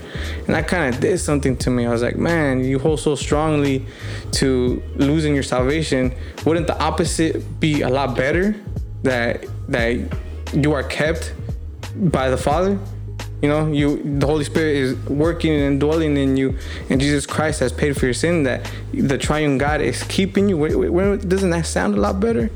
[0.47, 1.87] And that kind of did something to me.
[1.87, 3.87] I was like, man, you hold so strongly
[4.33, 6.15] to losing your salvation.
[6.45, 8.55] Wouldn't the opposite be a lot better?
[9.03, 9.97] That that
[10.53, 11.33] you are kept
[11.97, 12.79] by the Father.
[13.43, 16.59] You know, you the Holy Spirit is working and dwelling in you,
[16.91, 18.43] and Jesus Christ has paid for your sin.
[18.43, 20.59] That the Triune God is keeping you.
[20.59, 22.51] Wait, wait, wait, doesn't that sound a lot better?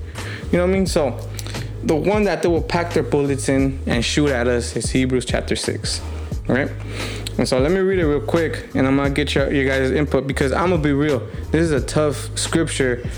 [0.52, 0.86] You know what I mean?
[0.86, 1.18] So,
[1.82, 5.24] the one that they will pack their bullets in and shoot at us is Hebrews
[5.24, 6.02] chapter six.
[6.46, 6.70] Right.
[7.38, 9.90] And so let me read it real quick, and I'm gonna get your your guys'
[9.90, 11.20] input because I'm gonna be real.
[11.50, 13.08] This is a tough scripture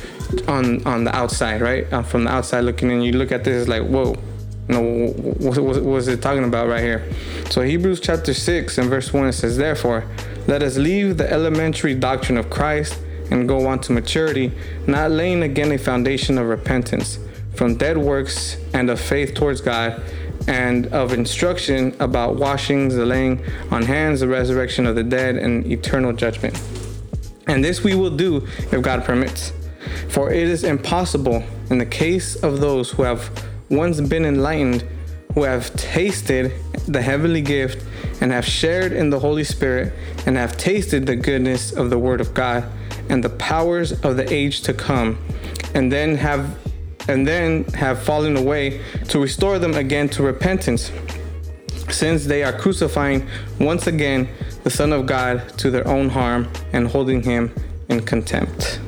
[0.47, 1.93] on on the outside, right?
[1.93, 4.17] Uh, from the outside looking in, you look at this, it's like, whoa
[4.75, 7.09] know, what, what, what is it talking about right here?
[7.51, 10.05] So Hebrews chapter 6 and verse 1 it says, Therefore,
[10.47, 13.01] let us leave the elementary doctrine of Christ
[13.31, 14.53] and go on to maturity,
[14.87, 17.19] not laying again a foundation of repentance
[17.55, 20.03] from dead works and of faith towards God,
[20.47, 25.67] and of instruction about washings, the laying on hands, the resurrection of the dead, and
[25.67, 26.61] eternal judgment.
[27.49, 29.53] And this we will do if God permits.
[30.09, 33.31] For it is impossible in the case of those who have
[33.69, 34.87] once been enlightened,
[35.35, 36.53] who have tasted
[36.87, 37.85] the heavenly gift
[38.21, 39.93] and have shared in the Holy Spirit
[40.25, 42.65] and have tasted the goodness of the Word of God
[43.11, 45.19] and the powers of the age to come,
[45.75, 46.59] and then have
[47.09, 50.91] and then have fallen away to restore them again to repentance,
[51.89, 53.29] since they are crucifying
[53.61, 54.29] once again
[54.65, 57.55] the Son of God to their own harm and holding him
[57.89, 58.81] in contempt.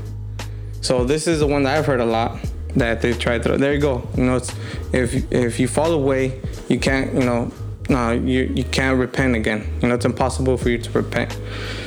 [0.81, 2.41] So this is the one that I've heard a lot
[2.79, 3.57] that they tried to.
[3.57, 4.09] There you go.
[4.17, 4.53] You know, it's,
[4.93, 7.13] if if you fall away, you can't.
[7.15, 7.53] You know,
[7.89, 9.67] no, you you can't repent again.
[9.81, 11.39] You know, it's impossible for you to repent.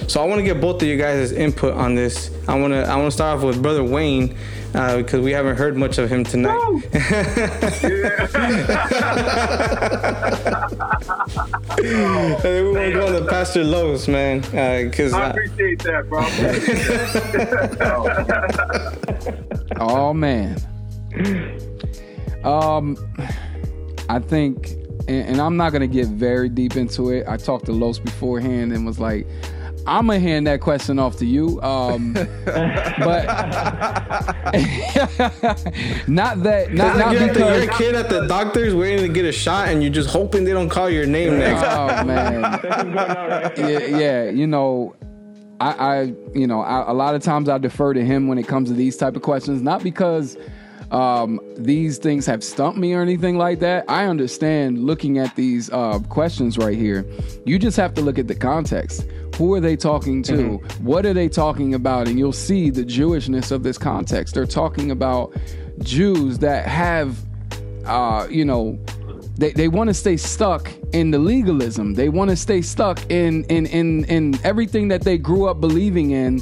[0.07, 2.31] So I want to get both of you guys' input on this.
[2.47, 4.35] I want to I want to start off with brother Wayne
[4.73, 6.59] uh, because we haven't heard much of him tonight.
[6.59, 6.83] and
[12.41, 14.41] then we want to go to Pastor Los, man,
[14.85, 15.13] because.
[15.13, 16.21] I appreciate that, bro.
[19.83, 20.57] Oh man.
[22.43, 22.97] Um,
[24.09, 24.71] I think,
[25.07, 27.27] and, and I'm not gonna get very deep into it.
[27.27, 29.27] I talked to Los beforehand and was like,
[29.87, 31.61] I'm gonna hand that question off to you.
[31.61, 32.13] Um,
[32.45, 33.25] but
[36.07, 39.25] not that, not, not you're, because you're a kid at the doctor's waiting to get
[39.25, 41.63] a shot, and you're just hoping they don't call your name next.
[41.63, 42.41] Oh man,
[43.57, 44.95] yeah, yeah, you know,
[45.59, 46.01] I, I
[46.33, 48.75] you know, I, a lot of times I defer to him when it comes to
[48.75, 50.37] these type of questions, not because
[50.91, 53.85] um, these things have stumped me or anything like that.
[53.87, 57.05] I understand looking at these uh, questions right here.
[57.45, 59.07] You just have to look at the context.
[59.37, 60.33] Who are they talking to?
[60.33, 60.85] Mm-hmm.
[60.85, 62.09] What are they talking about?
[62.09, 64.35] And you'll see the Jewishness of this context.
[64.35, 65.33] They're talking about
[65.79, 67.17] Jews that have,
[67.85, 68.77] uh, you know,
[69.37, 71.93] they, they want to stay stuck in the legalism.
[71.93, 76.11] They want to stay stuck in, in in in everything that they grew up believing
[76.11, 76.41] in.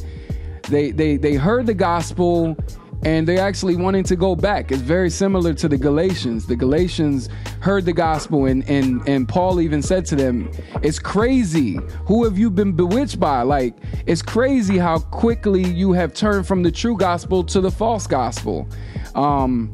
[0.69, 2.57] They they they heard the gospel
[3.03, 4.71] and they're actually wanting to go back.
[4.71, 6.45] It's very similar to the Galatians.
[6.45, 7.29] The Galatians
[7.61, 11.79] heard the gospel and and and Paul even said to them, "It's crazy.
[12.05, 13.43] Who have you been bewitched by?
[13.43, 13.75] Like
[14.05, 18.67] it's crazy how quickly you have turned from the true gospel to the false gospel."
[19.15, 19.71] Um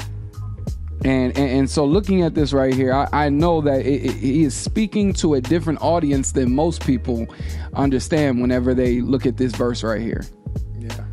[1.04, 4.12] And, and and so looking at this right here, I, I know that it, it,
[4.14, 7.28] he is speaking to a different audience than most people
[7.76, 10.24] understand whenever they look at this verse right here.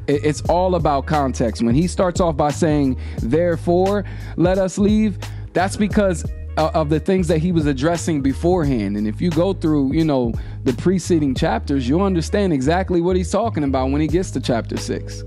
[0.06, 1.62] It's all about context.
[1.62, 4.04] When he starts off by saying, "Therefore,
[4.36, 5.18] let us leave,"
[5.52, 6.24] that's because
[6.56, 8.96] of the things that he was addressing beforehand.
[8.96, 10.32] And if you go through, you know,
[10.64, 14.76] the preceding chapters, you'll understand exactly what he's talking about when he gets to chapter
[14.76, 15.22] six.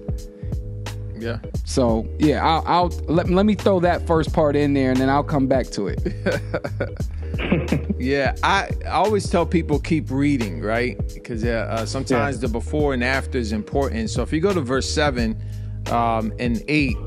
[1.17, 1.39] Yeah.
[1.63, 5.09] So yeah, I'll, I'll let, let me throw that first part in there, and then
[5.09, 5.99] I'll come back to it.
[7.97, 10.97] Yeah, I, I always tell people keep reading, right?
[11.13, 14.09] Because uh, sometimes the before and after is important.
[14.09, 15.41] So if you go to verse seven
[15.87, 16.97] um, and eight,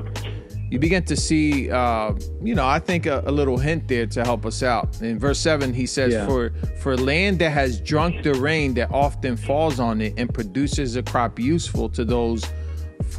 [0.71, 2.13] you begin to see, uh,
[2.43, 5.01] you know, I think a, a little hint there to help us out.
[5.01, 6.27] In verse seven, he says, Yeah.
[6.27, 10.97] "For for land that has drunk the rain that often falls on it and produces
[10.97, 12.45] a crop useful to those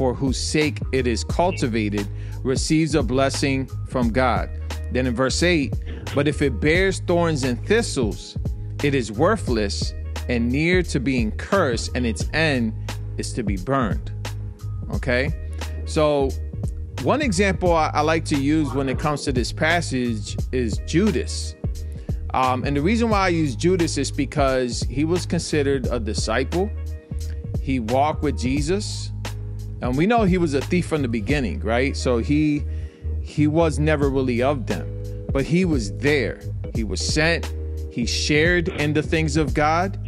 [0.00, 2.08] for whose sake it is cultivated,
[2.42, 4.48] receives a blessing from God."
[4.92, 5.74] Then in verse eight,
[6.14, 8.38] but if it bears thorns and thistles,
[8.82, 9.92] it is worthless
[10.30, 12.72] and near to being cursed, and its end
[13.18, 14.10] is to be burned.
[14.94, 15.34] Okay,
[15.84, 16.30] so
[17.02, 21.54] one example I, I like to use when it comes to this passage is Judas.
[22.32, 26.70] Um, and the reason why I use Judas is because he was considered a disciple.
[27.60, 29.12] He walked with Jesus.
[29.82, 31.96] And we know he was a thief from the beginning, right?
[31.96, 32.64] So he
[33.22, 34.86] he was never really of them,
[35.32, 36.40] but he was there.
[36.74, 37.52] He was sent.
[37.90, 39.98] He shared in the things of God.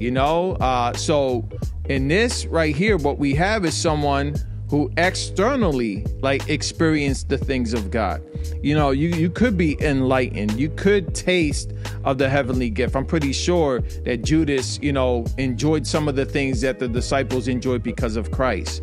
[0.00, 1.48] You know, uh, so
[1.88, 4.34] in this right here, what we have is someone
[4.68, 8.22] who externally like experienced the things of God.
[8.62, 10.58] You know, you you could be enlightened.
[10.58, 11.72] You could taste
[12.04, 12.96] of the heavenly gift.
[12.96, 17.48] I'm pretty sure that Judas, you know, enjoyed some of the things that the disciples
[17.48, 18.82] enjoyed because of Christ.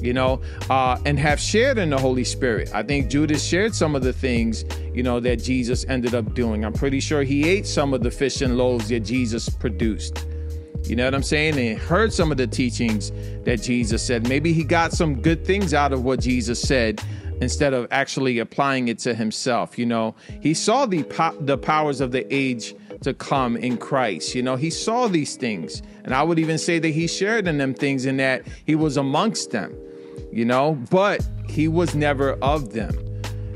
[0.00, 0.40] You know,
[0.70, 2.70] uh, and have shared in the Holy Spirit.
[2.74, 6.64] I think Judas shared some of the things, you know, that Jesus ended up doing.
[6.64, 10.24] I'm pretty sure he ate some of the fish and loaves that Jesus produced.
[10.84, 11.58] You know what I'm saying?
[11.58, 13.12] And heard some of the teachings
[13.44, 14.28] that Jesus said.
[14.28, 17.02] Maybe he got some good things out of what Jesus said
[17.40, 19.78] instead of actually applying it to himself.
[19.78, 24.34] You know, he saw the po- the powers of the age to come in Christ.
[24.34, 27.58] You know, he saw these things, and I would even say that he shared in
[27.58, 29.74] them things, in that he was amongst them.
[30.32, 32.94] You know, but he was never of them.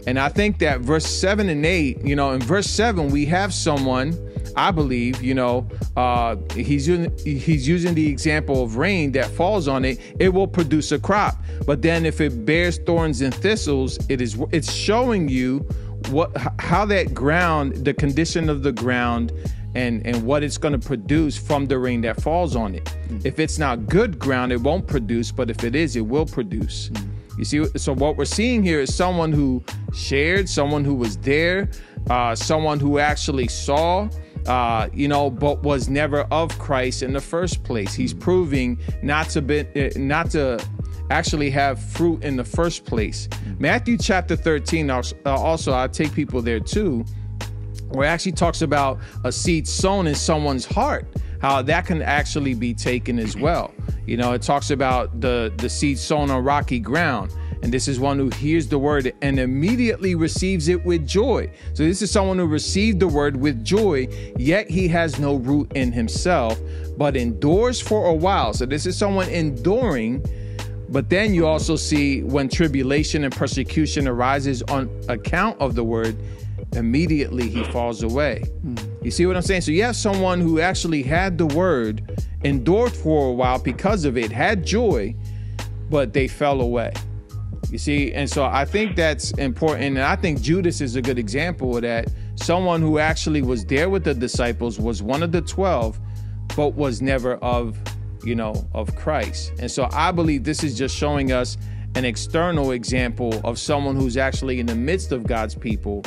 [0.07, 3.55] And I think that verse seven and eight, you know, in verse seven, we have
[3.55, 4.13] someone,
[4.57, 9.69] I believe, you know, uh, he's using he's using the example of rain that falls
[9.69, 11.37] on it, it will produce a crop.
[11.67, 15.67] But then if it bears thorns and thistles, it is it's showing you
[16.11, 19.33] what how that ground, the condition of the ground
[19.75, 22.97] and and what it's going to produce from the rain that falls on it.
[23.25, 26.91] If it's not good ground, it won't produce, but if it is, it will produce.
[27.37, 31.69] You see, so what we're seeing here is someone who shared, someone who was there,
[32.09, 34.09] uh, someone who actually saw,
[34.47, 37.95] uh, you know, but was never of Christ in the first place.
[37.95, 40.65] He's proving not to be, uh, not to
[41.11, 43.29] actually have fruit in the first place.
[43.59, 47.05] Matthew chapter 13, also, uh, also I take people there too
[47.89, 51.07] where it actually talks about a seed sown in someone's heart
[51.41, 53.73] how that can actually be taken as well
[54.07, 57.31] you know it talks about the the seed sown on rocky ground
[57.65, 61.83] and this is one who hears the word and immediately receives it with joy so
[61.83, 64.07] this is someone who received the word with joy
[64.37, 66.61] yet he has no root in himself
[66.97, 70.25] but endures for a while so this is someone enduring
[70.95, 76.17] but then you also see when tribulation and persecution arises on account of the word,
[76.73, 78.45] immediately he falls away.
[79.03, 79.63] You see what I'm saying?
[79.63, 84.17] So you have someone who actually had the word, endured for a while because of
[84.17, 85.17] it, had joy,
[85.91, 86.93] but they fell away.
[87.75, 89.83] You see, and so I think that's important.
[89.83, 92.09] And I think Judas is a good example of that.
[92.37, 95.99] Someone who actually was there with the disciples, was one of the 12,
[96.57, 97.77] but was never of,
[98.23, 99.55] you know, of Christ.
[99.59, 101.59] And so I believe this is just showing us
[101.97, 106.05] an external example of someone who's actually in the midst of God's people,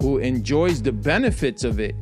[0.00, 1.96] who enjoys the benefits of it,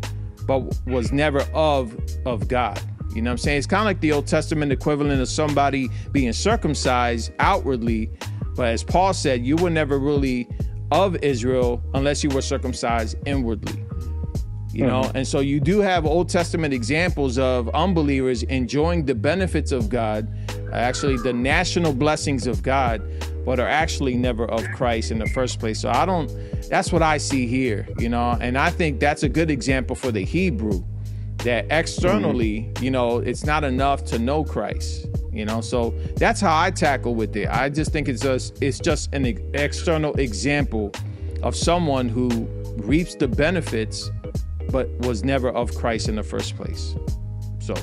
[0.47, 2.79] but was never of of God.
[3.15, 3.59] You know what I'm saying?
[3.61, 8.11] It's kind of like the Old Testament equivalent of somebody being circumcised outwardly,
[8.61, 10.47] but as Paul said, you were never really
[10.93, 13.83] of Israel unless you were circumcised inwardly.
[14.71, 15.17] You know, mm-hmm.
[15.17, 20.29] and so you do have Old Testament examples of unbelievers enjoying the benefits of God,
[20.75, 23.01] actually the national blessings of God,
[23.47, 25.81] but are actually never of Christ in the first place.
[25.81, 26.31] So I don't,
[26.69, 30.13] that's what I see here, you know, and I think that's a good example for
[30.13, 30.85] the Hebrew
[31.45, 32.85] that externally, mm-hmm.
[32.85, 35.07] you know, it's not enough to know Christ.
[35.33, 37.49] You know, so that's how I tackle with it.
[37.49, 40.93] I just think it's just it's just an ex- external example
[41.43, 42.29] of someone who
[42.79, 44.11] reaps the benefits
[44.71, 46.95] but was never of Christ in the first place.
[47.61, 47.75] So,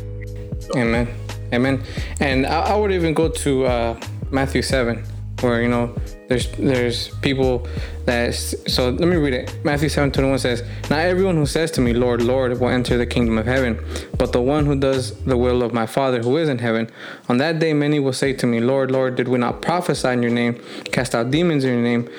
[0.76, 1.08] Amen.
[1.54, 1.84] Amen.
[2.20, 4.00] And I, I would even go to uh,
[4.32, 5.04] Matthew 7,
[5.41, 5.95] where, you know,
[6.28, 7.67] there's there's people
[8.05, 9.63] that so let me read it.
[9.63, 13.05] Matthew 7 21 says, Not everyone who says to me, Lord, Lord, will enter the
[13.05, 13.80] kingdom of heaven,
[14.17, 16.89] but the one who does the will of my Father who is in heaven.
[17.30, 20.21] On that day many will say to me, Lord, Lord, did we not prophesy in
[20.21, 20.61] your name,
[20.91, 22.09] cast out demons in your name,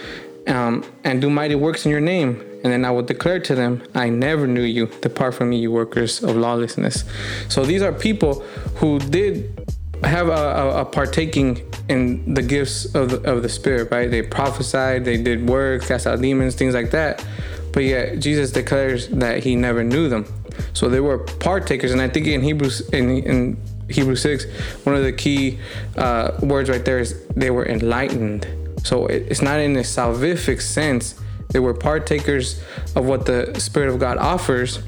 [0.46, 2.42] um, and do mighty works in your name?
[2.64, 4.86] And then I will declare to them, I never knew you.
[5.00, 7.04] Depart from me, you workers of lawlessness.
[7.48, 8.40] So these are people
[8.76, 13.90] who did have a, a, a partaking in the gifts of the, of the Spirit,
[13.90, 14.10] right?
[14.10, 17.24] They prophesied, they did works, cast out demons, things like that.
[17.72, 20.26] But yet Jesus declares that he never knew them.
[20.72, 23.56] So they were partakers, and I think in Hebrews in, in
[23.88, 24.46] Hebrews six,
[24.84, 25.58] one of the key
[25.96, 28.46] uh, words right there is they were enlightened.
[28.84, 31.14] So it, it's not in a salvific sense.
[31.48, 32.62] They were partakers
[32.94, 34.80] of what the Spirit of God offers,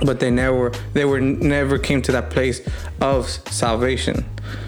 [0.00, 2.60] but they never they were never came to that place
[3.00, 4.24] of salvation.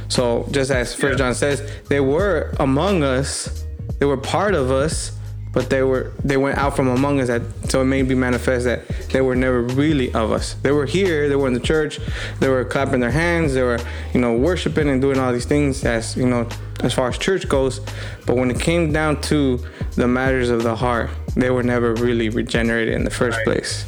[0.09, 3.64] So just as First John says, they were among us,
[3.99, 5.12] they were part of us,
[5.53, 7.27] but they were they went out from among us.
[7.29, 10.55] That so it may be manifest that they were never really of us.
[10.62, 11.99] They were here, they were in the church,
[12.41, 13.81] they were clapping their hands, they were
[14.14, 16.49] you know worshiping and doing all these things as you know
[16.83, 17.81] as far as church goes.
[18.27, 19.59] But when it came down to
[19.97, 23.87] the matters of the heart, they were never really regenerated in the first place.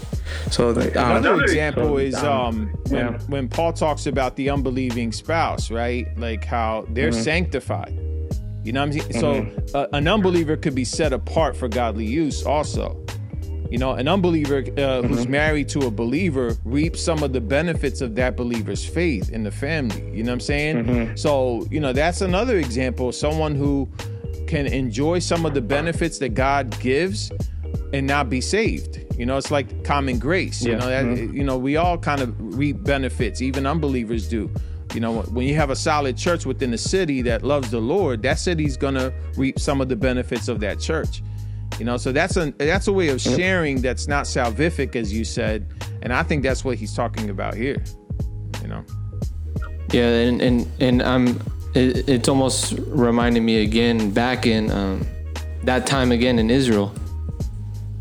[0.50, 3.18] So the, um, Another example is um, when, yeah.
[3.28, 6.06] when Paul talks about the unbelieving spouse, right?
[6.18, 7.22] Like how they're Mm-hmm.
[7.22, 7.98] sanctified.
[8.64, 9.60] You know what I'm saying?
[9.72, 13.02] So uh, an unbeliever could be set apart for godly use also.
[13.70, 15.30] You know, an unbeliever uh, who's Mm-hmm.
[15.30, 19.50] married to a believer reaps some of the benefits of that believer's faith in the
[19.50, 20.00] family.
[20.16, 20.76] You know what I'm saying?
[20.84, 21.16] Mm-hmm.
[21.16, 23.12] So, you know, that's another example.
[23.12, 23.88] Someone who
[24.46, 27.30] can enjoy some of the benefits that God gives
[27.92, 29.00] and not be saved.
[29.16, 30.62] You know, it's like common grace.
[30.62, 30.78] You Yeah.
[30.78, 31.08] Mm-hmm.
[31.08, 33.40] know, that, you know, we all kind of reap benefits.
[33.42, 34.50] Even unbelievers do.
[34.94, 38.22] You know, when you have a solid church within a city that loves the Lord,
[38.22, 41.22] that city's gonna reap some of the benefits of that church.
[41.78, 45.24] You know, so that's a that's a way of sharing that's not salvific, as you
[45.24, 45.66] said,
[46.02, 47.76] and I think that's what he's talking about here.
[48.62, 48.84] You know,
[49.92, 51.40] Yeah, and and and I'm.
[51.74, 55.06] It, it's almost reminding me again back in um,
[55.64, 56.92] that time again in Israel.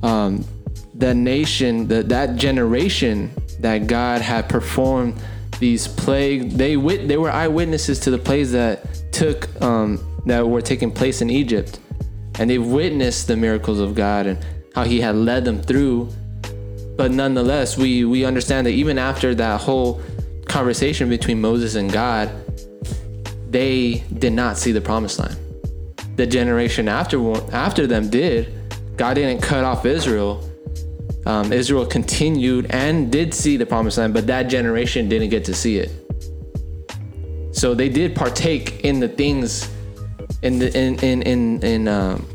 [0.03, 0.45] Um,
[0.93, 5.19] the nation, the, that generation that God had performed
[5.59, 10.61] these plagues, they wit, they were eyewitnesses to the plagues that took um, that were
[10.61, 11.79] taking place in Egypt,
[12.39, 14.45] and they've witnessed the miracles of God and
[14.75, 16.09] how He had led them through.
[16.95, 20.01] But nonetheless we we understand that even after that whole
[20.47, 22.31] conversation between Moses and God
[23.49, 25.37] they did not see the promised land.
[26.15, 27.19] The generation after
[27.53, 28.56] after them did
[28.97, 30.43] God didn't cut off Israel.
[31.25, 35.53] Um, Israel continued and did see the promised land but that generation didn't get to
[35.53, 35.91] see it.
[37.51, 39.71] So they did partake in the things
[40.41, 42.27] in the in in in, in um,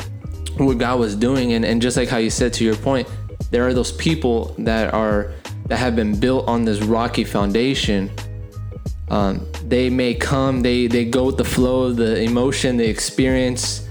[0.59, 1.55] what God was doing.
[1.55, 3.09] And, and just like how you said to your point
[3.51, 5.33] there are those people that are
[5.67, 8.11] that have been built on this rocky foundation.
[9.11, 13.89] Um, they may come they they go with the flow of the emotion the experience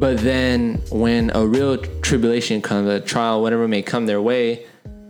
[0.00, 4.66] but then when a real tribulation comes a trial whatever may come their way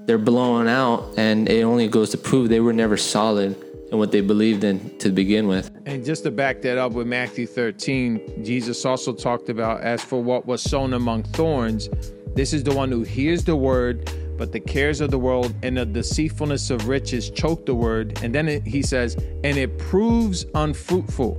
[0.06, 3.56] they're blown out and it only goes to prove they were never solid
[3.90, 7.08] in what they believed in to begin with and just to back that up with
[7.08, 11.88] Matthew 13, Jesus also talked about as for what was sown among thorns,
[12.36, 15.76] this is the one who hears the word, but the cares of the world and
[15.76, 18.20] the deceitfulness of riches choke the word.
[18.22, 21.36] And then it, he says, and it proves unfruitful.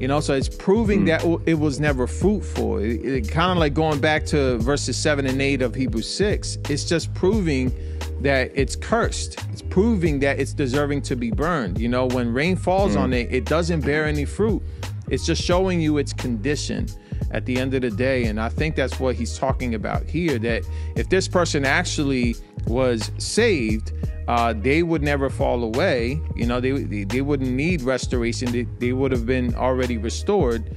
[0.00, 1.06] You know, so it's proving hmm.
[1.06, 2.78] that it was never fruitful.
[2.78, 6.58] It, it kind of like going back to verses seven and eight of Hebrews six.
[6.68, 7.72] It's just proving
[8.20, 9.38] that it's cursed.
[9.52, 11.80] It's proving that it's deserving to be burned.
[11.80, 13.00] You know, when rain falls hmm.
[13.00, 14.62] on it, it doesn't bear any fruit.
[15.10, 16.86] It's just showing you its condition
[17.30, 18.24] at the end of the day.
[18.24, 20.64] And I think that's what he's talking about here that
[20.96, 23.92] if this person actually was saved,
[24.28, 26.20] uh, they would never fall away.
[26.36, 30.76] You know, they, they, they wouldn't need restoration, they, they would have been already restored.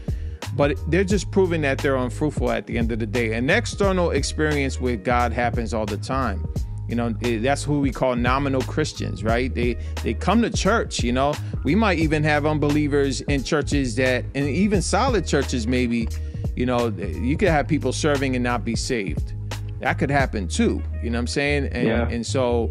[0.56, 3.34] But they're just proving that they're unfruitful at the end of the day.
[3.34, 6.46] An external experience with God happens all the time.
[6.92, 9.54] You know, eh, that's who we call nominal Christians, right?
[9.54, 11.34] They they come to church, you know.
[11.64, 16.10] We might even have unbelievers in churches that and even solid churches maybe,
[16.56, 19.34] you know, you could have people serving and not be saved.
[19.80, 20.82] That could happen too.
[21.02, 21.70] You know what I'm saying?
[21.72, 22.08] And Yeah.
[22.10, 22.70] and so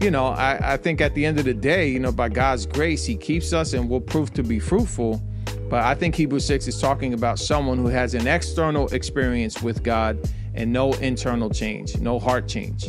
[0.00, 2.66] you know, I, I think at the end of the day, you know, by God's
[2.66, 5.22] grace, He keeps us and will prove to be fruitful.
[5.70, 9.82] But I think Hebrews 6 is talking about someone who has an external experience with
[9.84, 10.18] God
[10.54, 12.88] and no internal change, no heart change.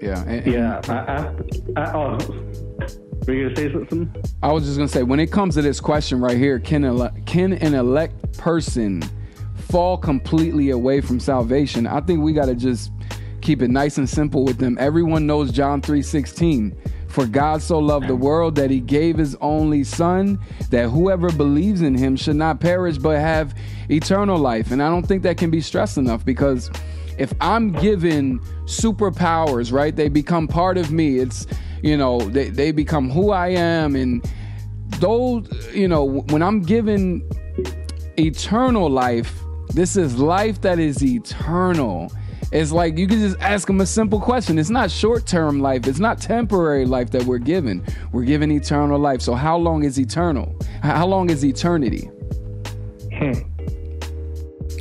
[0.00, 0.22] Yeah.
[0.26, 0.80] and- and Yeah.
[0.88, 2.18] I, I, I, oh,
[3.26, 4.24] were you gonna say something?
[4.42, 7.12] I was just gonna say, when it comes to this question right here, can ele-
[7.26, 9.02] can an elect person
[9.56, 11.86] fall completely away from salvation?
[11.86, 12.92] I think we gotta just
[13.40, 14.76] keep it nice and simple with them.
[14.80, 16.76] Everyone knows John three sixteen.
[17.08, 21.80] For God so loved the world that he gave his only son, that whoever believes
[21.80, 23.56] in him should not perish but have
[23.88, 24.72] eternal life.
[24.72, 26.72] And I don't think that can be stressed enough because
[27.16, 31.18] if I'm given superpowers, right, they become part of me.
[31.18, 31.46] It's,
[31.84, 33.94] you know, they, they become who I am.
[33.94, 34.24] And
[35.00, 37.28] those, you know, when I'm given
[38.18, 39.38] eternal life,
[39.74, 42.10] this is life that is eternal.
[42.52, 44.58] It's like you can just ask them a simple question.
[44.58, 47.84] It's not short term life, it's not temporary life that we're given.
[48.12, 49.20] We're given eternal life.
[49.20, 50.56] So, how long is eternal?
[50.82, 52.08] How long is eternity?
[53.12, 53.32] Hmm.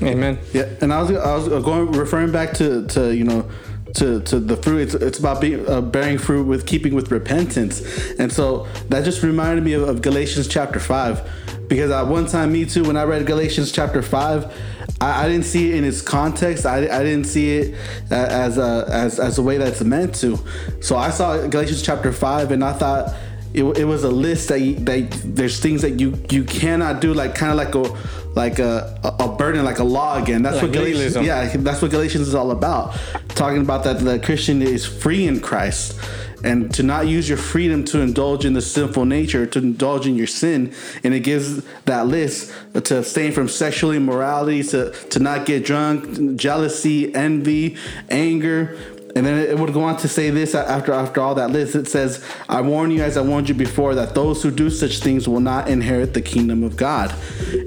[0.01, 0.39] Amen.
[0.53, 3.49] Yeah, and I was I was going referring back to to you know
[3.93, 4.81] to to the fruit.
[4.81, 7.81] It's, it's about being uh, bearing fruit with keeping with repentance,
[8.19, 11.21] and so that just reminded me of, of Galatians chapter five,
[11.67, 14.53] because at one time, me too, when I read Galatians chapter five.
[15.01, 16.65] I, I didn't see it in its context.
[16.65, 17.75] I, I didn't see it
[18.11, 20.37] uh, as a as as a way that's meant to.
[20.81, 23.13] So I saw Galatians chapter five, and I thought
[23.53, 27.13] it, it was a list that, you, that there's things that you you cannot do
[27.13, 27.97] like kind of like a
[28.35, 31.25] like a, a burden like a law again that's Like what galatians legalism.
[31.25, 32.95] yeah that's what galatians is all about
[33.29, 35.99] talking about that the christian is free in christ
[36.43, 40.15] and to not use your freedom to indulge in the sinful nature to indulge in
[40.15, 40.73] your sin
[41.03, 42.51] and it gives that list
[42.83, 47.77] to abstain from sexual immorality to to not get drunk jealousy envy
[48.09, 48.75] anger
[49.15, 51.75] and then it would go on to say this after after all that list.
[51.75, 54.99] It says, "I warn you, as I warned you before, that those who do such
[54.99, 57.13] things will not inherit the kingdom of God."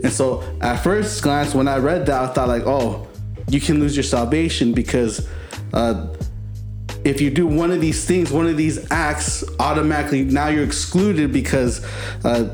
[0.02, 3.06] And so, at first glance, when I read that, I thought like, "Oh,
[3.48, 5.26] you can lose your salvation because."
[5.72, 6.06] Uh,
[7.04, 11.32] if you do one of these things, one of these acts, automatically now you're excluded
[11.32, 11.84] because
[12.24, 12.48] uh,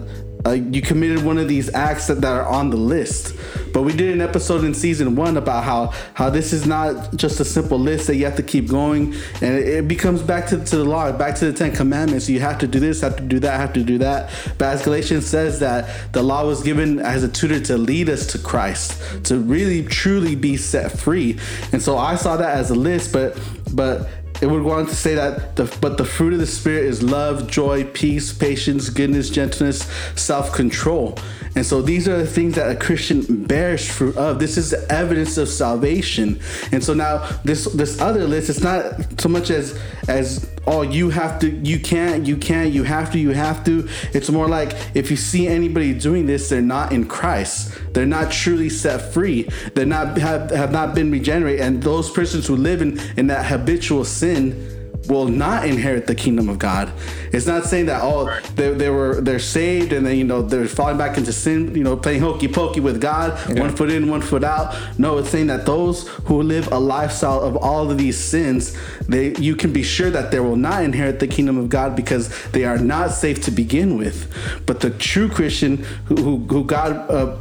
[0.45, 3.37] uh, you committed one of these acts that, that are on the list.
[3.73, 7.41] But we did an episode in season one about how how this is not just
[7.41, 10.63] a simple list that you have to keep going, and it, it becomes back to,
[10.63, 12.29] to the law, back to the Ten Commandments.
[12.29, 14.31] You have to do this, have to do that, have to do that.
[14.59, 18.27] But as Galatians says that the law was given as a tutor to lead us
[18.29, 21.39] to Christ, to really truly be set free.
[21.73, 23.39] And so I saw that as a list, but
[23.73, 24.09] but
[24.43, 27.01] it would go on to say that the but the fruit of the spirit is
[27.01, 29.85] love, joy, peace, patience, goodness, gentleness,
[30.17, 31.17] self-control.
[31.55, 34.39] And so these are the things that a Christian bears fruit of.
[34.39, 36.41] This is the evidence of salvation.
[36.71, 39.79] And so now this this other list, it's not so much as
[40.09, 43.89] as oh you have to you can't you can't you have to you have to
[44.13, 48.31] it's more like if you see anybody doing this they're not in christ they're not
[48.31, 52.81] truly set free they're not have, have not been regenerated and those persons who live
[52.81, 56.93] in in that habitual sin will not inherit the kingdom of God.
[57.33, 60.69] It's not saying that oh they, they were they're saved and then you know they're
[60.69, 64.21] falling back into sin, you know, playing hokey pokey with God, one foot in, one
[64.21, 64.77] foot out.
[64.99, 68.77] No, it's saying that those who live a lifestyle of all of these sins,
[69.09, 72.31] they you can be sure that they will not inherit the kingdom of God because
[72.53, 74.33] they are not safe to begin with.
[74.67, 77.37] But the true Christian who who, who God uh,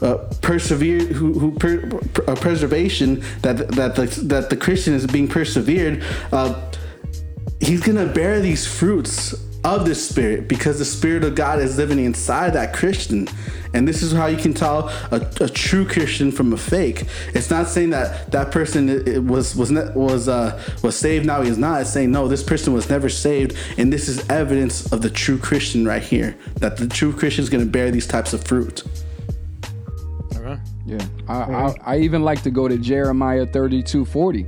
[0.00, 5.06] uh, persevere who, who per, per- uh, preservation that that the, that the Christian is
[5.06, 6.02] being persevered
[6.32, 6.60] uh,
[7.62, 9.34] he's gonna bear these fruits
[9.64, 13.28] of the spirit because the spirit of God is living inside that Christian.
[13.74, 17.04] And this is how you can tell a, a true Christian from a fake.
[17.32, 21.24] It's not saying that that person i- i- was was ne- was uh, was saved
[21.24, 21.80] now he's not.
[21.82, 25.38] It's saying no, this person was never saved, and this is evidence of the true
[25.38, 26.36] Christian right here.
[26.56, 28.82] That the true Christian is going to bear these types of fruit.
[30.36, 30.60] Okay.
[30.84, 31.06] Yeah.
[31.28, 34.44] I, I, I even like to go to Jeremiah 32 40.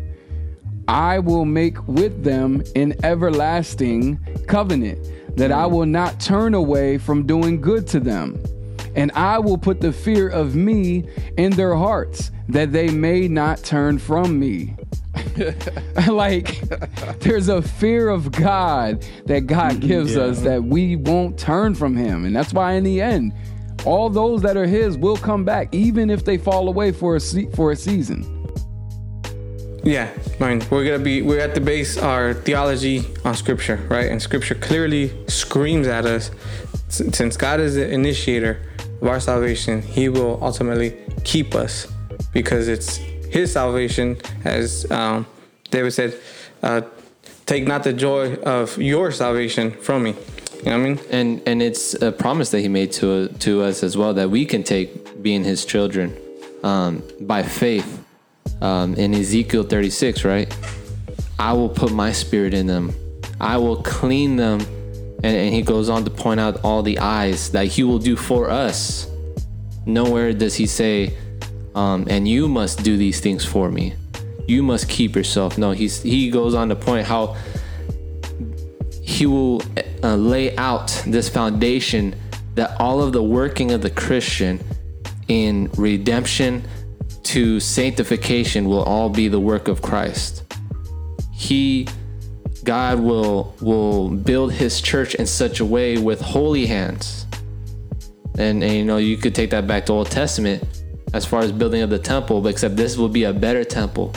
[0.89, 4.99] I will make with them an everlasting covenant
[5.37, 8.43] that I will not turn away from doing good to them.
[8.95, 13.65] And I will put the fear of me in their hearts that they may not
[13.65, 14.77] turn from me.
[16.09, 16.61] like
[17.21, 22.25] there's a fear of God that God gives us that we won't turn from him.
[22.25, 23.33] And that's why in the end,
[23.85, 27.21] all those that are his will come back even if they fall away for a
[27.21, 28.34] se- for a season.
[29.85, 30.07] Yeah,
[30.39, 30.63] fine.
[30.71, 34.11] We're gonna be we're at the base our theology on scripture, right?
[34.11, 36.31] And scripture clearly screams at us
[36.89, 38.63] since God is the initiator
[39.03, 41.93] of our salvation, he will ultimately keep us
[42.33, 45.27] because it's his salvation as um,
[45.71, 46.19] David said,
[46.63, 46.83] uh,
[47.47, 50.15] take not the joy of your salvation from me.
[50.59, 51.01] You know what I mean?
[51.11, 54.47] and and it's a promise that he made to to us as well that we
[54.47, 56.17] can take being his children
[56.63, 58.04] um, by faith
[58.65, 60.57] um, in ezekiel 36 right?
[61.39, 62.95] I will put my spirit in them.
[63.41, 64.61] I will clean them.
[65.23, 68.17] And, and he goes on to point out all the eyes that he will do
[68.17, 69.11] for us.
[69.85, 71.17] Nowhere does he say
[71.75, 73.95] um, and you must do these things for me.
[74.47, 75.59] You must keep yourself.
[75.59, 77.37] No he's he goes on to point how
[79.03, 79.63] he will
[80.03, 82.15] uh, lay out this foundation
[82.55, 84.63] that all of the working of the Christian
[85.29, 86.65] in redemption
[87.25, 90.45] to sanctification will all be the work of Christ.
[91.33, 91.89] He
[92.65, 97.27] God will will build his church in such a way with holy hands.
[98.39, 101.53] And, and you know you could take that back to Old Testament as far as
[101.53, 104.13] building of the temple, but except this will be a better temple.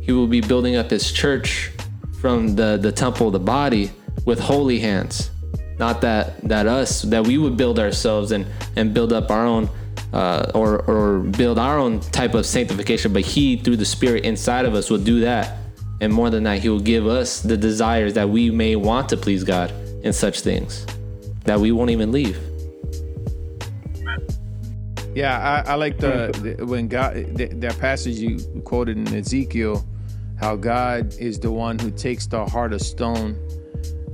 [0.00, 1.72] He will be building up his church
[2.20, 3.90] from the the temple, the body,
[4.24, 5.30] with holy hands.
[5.78, 8.46] Not that that us that we would build ourselves and
[8.76, 9.68] and build up our own
[10.16, 14.64] uh, or or build our own type of sanctification, but He through the Spirit inside
[14.64, 15.58] of us will do that.
[16.00, 19.18] And more than that, He will give us the desires that we may want to
[19.18, 19.70] please God
[20.02, 20.86] in such things
[21.44, 22.38] that we won't even leave.
[25.14, 29.86] Yeah, I, I like the, the when God th- that passage you quoted in Ezekiel,
[30.40, 33.38] how God is the one who takes the heart of stone,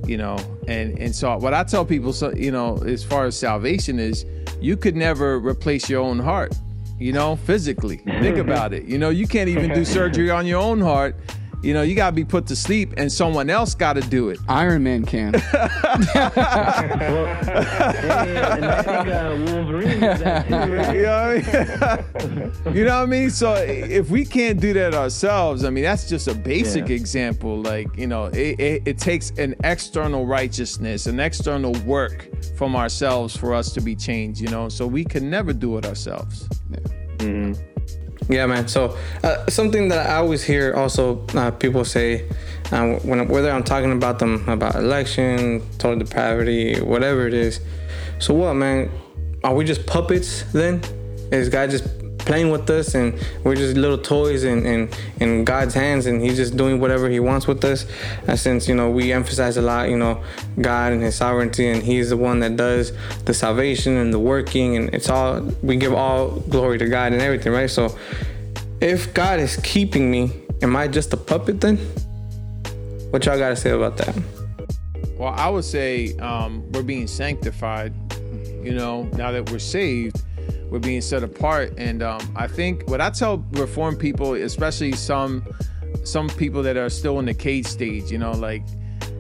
[0.05, 0.37] you know,
[0.67, 4.25] and and so what I tell people, so you know, as far as salvation is,
[4.63, 6.55] you could never replace your own heart,
[6.99, 7.99] you know, physically.
[7.99, 8.85] Think about it.
[8.85, 11.17] You know, you can't even do surgery on your own heart.
[11.63, 14.39] You know, you gotta be put to sleep, and someone else got to do it.
[14.49, 15.35] Iron Man can.
[15.35, 15.43] and
[18.65, 20.95] I think uh, Wolverine does that too, right?
[20.95, 22.53] You know what I mean?
[22.77, 23.31] you know what I mean?
[23.31, 26.97] So if we can't do that ourselves, I mean, that's just a basic Yeah.
[26.97, 27.61] example.
[27.61, 33.37] Like, you know, it, it, it takes an external righteousness, an external work from ourselves
[33.37, 34.69] for us to be changed, you know?
[34.69, 36.49] So we can never do it ourselves.
[37.21, 37.53] Yeah,
[38.29, 38.69] man.
[38.69, 42.29] So uh, something that I always hear also uh, people say
[42.71, 47.61] uh, when whether I'm talking about them about election, total depravity, whatever it is.
[48.19, 48.91] So what, man?
[49.45, 50.83] Are we just puppets then?
[51.33, 53.15] Is God just playing with us and
[53.45, 54.89] we're just little toys in, in,
[55.21, 57.87] in God's hands and he's just doing whatever he wants with us?
[58.27, 60.23] And since, you know, we emphasize a lot, you know,
[60.61, 62.93] God and his sovereignty and he's the one that does
[63.25, 67.23] the salvation and the working and it's all, we give all glory to God and
[67.23, 67.71] everything, right?
[67.71, 67.97] So
[68.81, 71.77] if God is keeping me, am I just a puppet then?
[73.11, 74.17] What y'all gotta say about that?
[75.19, 77.93] Well, I would say um, we're being sanctified.
[78.63, 80.23] You know, now that we're saved,
[80.73, 81.75] we're being set apart.
[81.77, 85.47] And um, I think what I tell reformed people, especially some
[86.03, 88.63] some people that are still in the cage stage, you know, like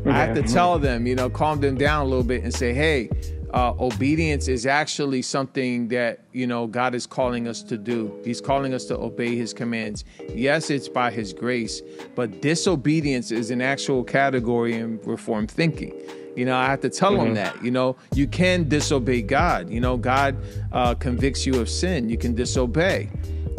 [0.07, 2.73] I have to tell them, you know, calm them down a little bit and say,
[2.73, 3.11] hey,
[3.53, 8.19] uh, obedience is actually something that you know God is calling us to do.
[8.25, 10.05] He's calling us to obey His commands.
[10.35, 11.83] Yes, it's by His grace,
[12.15, 15.93] but disobedience is an actual category in Reformed thinking.
[16.35, 17.63] You know, I have to tell them that.
[17.65, 19.71] You know, you can disobey God.
[19.71, 20.37] You know, God
[20.73, 22.09] uh, convicts you of sin.
[22.09, 23.11] You can disobey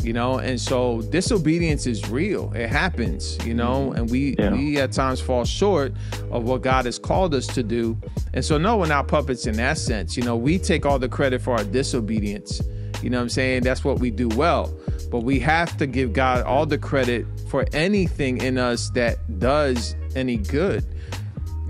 [0.03, 0.37] you know?
[0.37, 2.51] And so disobedience is real.
[2.53, 3.93] It happens you know?
[3.93, 4.51] And we Yeah.
[4.51, 5.93] we at times fall short
[6.31, 7.97] of what god has called us to do.
[8.33, 10.17] And so no we're not puppets in that sense.
[10.17, 12.61] You know we take all the credit for our disobedience.
[13.01, 13.63] You know what i'm saying?
[13.63, 14.73] That's what we do well.
[15.11, 19.95] But we have to give god all the credit for anything in us that does
[20.15, 20.85] any good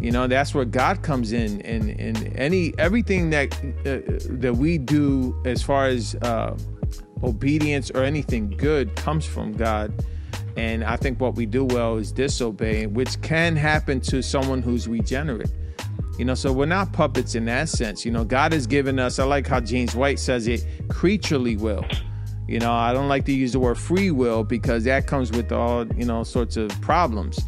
[0.04, 3.54] you know that's where god comes in and and any everything that
[3.86, 4.00] uh,
[4.38, 6.56] that we do as far as uh
[7.24, 9.94] obedience or anything good comes from God.
[10.56, 14.88] And I think what we do well is disobey, which can happen to someone who's
[14.88, 15.52] regenerate.
[16.20, 18.06] You know, so we're not puppets in that sense.
[18.06, 21.84] You know, God has given us, I like how James White says it, creaturely will.
[22.48, 25.52] You know, I don't like to use the word free will because that comes with
[25.52, 27.40] all, you know, sorts of problems.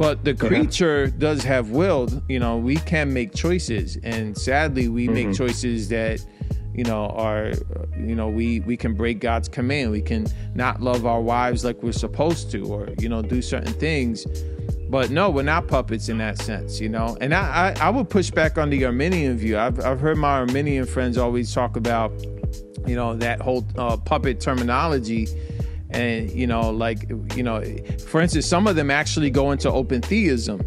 [0.00, 2.08] But the creature does have will.
[2.26, 3.98] You know, we can make choices.
[4.02, 6.24] And sadly, we make choices that
[6.72, 7.52] you know are
[7.98, 9.90] you know we we can break god's command.
[9.90, 13.74] We can not love our wives like we're supposed to or you know do certain
[13.74, 14.24] things.
[14.88, 17.18] But no we're not puppets in that sense you know?
[17.20, 19.58] And i i, I would push back on the arminian view.
[19.58, 22.10] I've, I've heard my arminian friends always talk about
[22.86, 25.28] you know that whole uh, puppet terminology
[25.92, 27.62] and you know like you know
[28.06, 30.60] for instance some of them actually go into open theism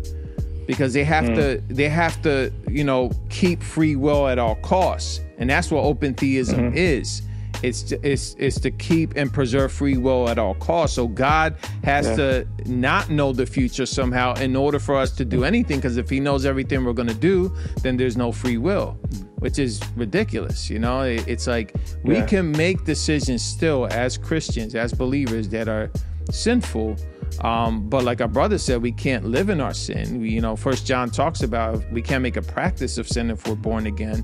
[0.65, 1.35] because they have hmm.
[1.35, 5.21] to they have to you know keep free will at all costs.
[5.37, 6.77] And that's what open theism mm-hmm.
[6.77, 7.23] is.
[7.61, 10.95] It's it's it's to keep and preserve free will at all costs.
[10.95, 15.43] So God has to not know the future somehow in order for us to do
[15.43, 15.77] anything.
[15.77, 18.97] Because if He knows everything we're gonna do, then there's no free will,
[19.43, 20.69] which is ridiculous.
[20.69, 21.73] You know, it's like
[22.03, 22.25] we Yeah.
[22.25, 25.91] can make decisions still as Christians, as believers that are
[26.31, 26.95] sinful.
[27.41, 30.21] Um, but like our brother said, we can't live in our sin.
[30.21, 33.45] We, you know, First John talks about we can't make a practice of sin if
[33.45, 34.23] we're born again,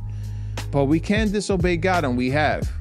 [0.72, 2.72] but we can disobey God, and we have.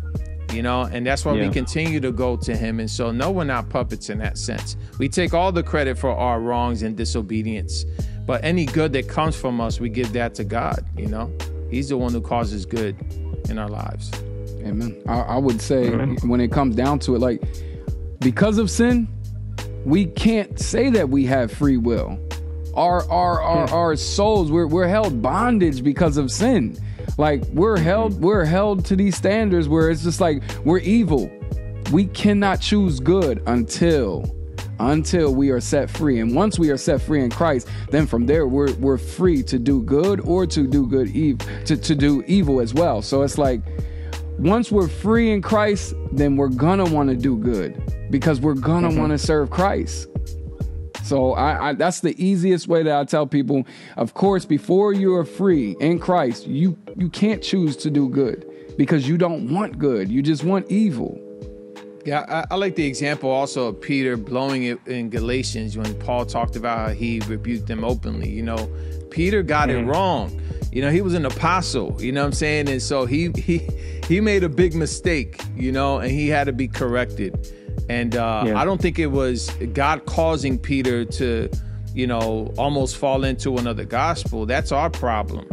[0.55, 2.79] You know, and that's why we continue to go to Him.
[2.79, 4.77] And so, no, we're not puppets in that sense.
[4.99, 7.85] We take all the credit for our wrongs and disobedience,
[8.27, 10.85] but any good that comes from us, we give that to God.
[10.97, 11.31] You know,
[11.71, 12.97] He's the one who causes good
[13.49, 14.11] in our lives.
[14.65, 15.01] Amen.
[15.07, 17.43] I, I would say when it comes down to it, like
[18.21, 19.09] because of sin,
[19.85, 22.19] we can't say that we have free will.
[22.75, 26.77] Our our our, our souls, we're we're held bondage because of sin.
[27.17, 28.25] Like we're held mm-hmm.
[28.25, 31.31] we're held to these standards where it's just like we're evil.
[31.93, 34.38] We cannot choose good until
[34.81, 36.21] until we are set free.
[36.21, 39.59] And once we are set free in Christ, then from there we're we're free to
[39.59, 43.03] do good or to do good evil to, to do evil as well.
[43.03, 43.61] So it's like
[44.39, 48.89] once we're free in Christ, then we're gonna want to do good because we're gonna
[48.89, 48.99] mm-hmm.
[48.99, 50.09] want to serve Christ.
[51.05, 53.65] So I, I that's the easiest way that I tell people.
[53.97, 58.47] Of course, before you are free in Christ, you you can't choose to do good
[58.77, 60.09] because you don't want good.
[60.09, 61.19] You just want evil.
[62.05, 66.25] Yeah, I, I like the example also of Peter blowing it in Galatians when Paul
[66.27, 68.31] talked about how he rebuked them openly.
[68.31, 68.71] You know,
[69.11, 70.41] Peter got it wrong.
[70.73, 72.69] You know, he was an apostle, you know what I'm saying?
[72.69, 73.67] And so he he
[74.07, 77.53] he made a big mistake, you know, and he had to be corrected.
[77.89, 78.59] And uh, Yeah.
[78.61, 81.49] I don't think it was God causing Peter to,
[81.95, 84.47] you know, almost fall into another gospel.
[84.47, 85.47] That's our problem.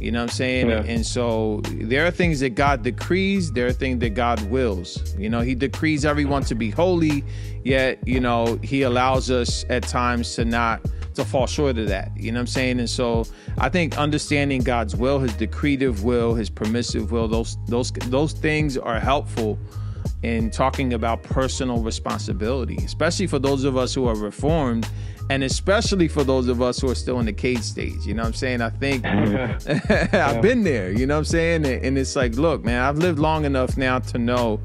[0.00, 0.68] You know what I'm saying?
[0.68, 0.82] Yeah.
[0.82, 5.14] And so there are things that God decrees, there are things that God wills.
[5.18, 7.24] You know, He decrees everyone to be holy,
[7.64, 10.80] yet, you know, He allows us at times to not
[11.16, 12.12] to fall short of that.
[12.16, 12.78] You know what I'm saying?
[12.78, 13.24] And so
[13.58, 18.76] I think understanding God's will, his decretive will, his permissive will, those those those things
[18.76, 19.58] are helpful
[20.22, 24.88] in talking about personal responsibility, especially for those of us who are reformed
[25.30, 28.06] and especially for those of us who are still in the cage stage.
[28.06, 28.60] You know what I'm saying?
[28.60, 29.04] I think
[30.14, 31.66] I've been there, you know what I'm saying?
[31.66, 34.60] And it's like, look, man, I've lived long enough now to know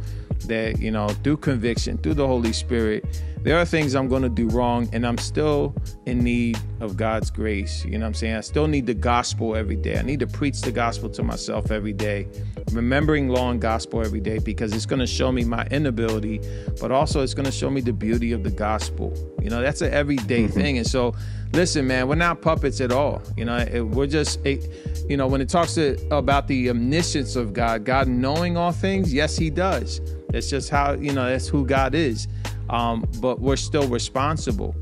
[0.47, 4.29] that, you know, through conviction, through the Holy Spirit, there are things I'm going to
[4.29, 5.75] do wrong and I'm still
[6.05, 7.83] in need of God's grace.
[7.83, 8.35] You know what I'm saying?
[8.35, 9.97] I still need the gospel every day.
[9.97, 12.27] I need to preach the gospel to myself every day,
[12.71, 16.39] remembering law and gospel every day because it's going to show me my inability,
[16.79, 19.11] but also it's going to show me the beauty of the gospel.
[19.41, 20.53] You know, that's an everyday mm-hmm.
[20.53, 20.77] thing.
[20.77, 21.15] And so,
[21.53, 23.21] listen, man, we're not puppets at all.
[23.37, 27.35] You know, it- we're just, it, you know, when it talks to, about the omniscience
[27.35, 30.01] of God, God knowing all things, yes, He does.
[30.29, 32.27] That's just how, you know, that's who God is.
[32.69, 34.75] Um, but we're still responsible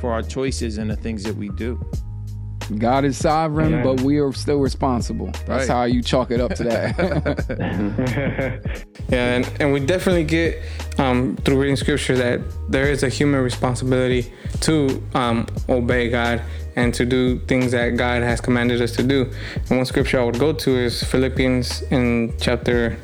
[0.00, 1.80] for our choices and the things that we do.
[2.78, 3.82] God is sovereign, Yeah.
[3.82, 5.26] but we are still responsible.
[5.46, 5.68] That's Right.
[5.68, 6.92] how you chalk it up to that.
[9.08, 10.62] Yeah, and, and we definitely get
[10.98, 16.40] um, through reading scripture that there is a human responsibility to um, obey God
[16.76, 19.30] and to do things that God has commanded us to do.
[19.68, 22.96] And one scripture I would go to is Philippians in chapter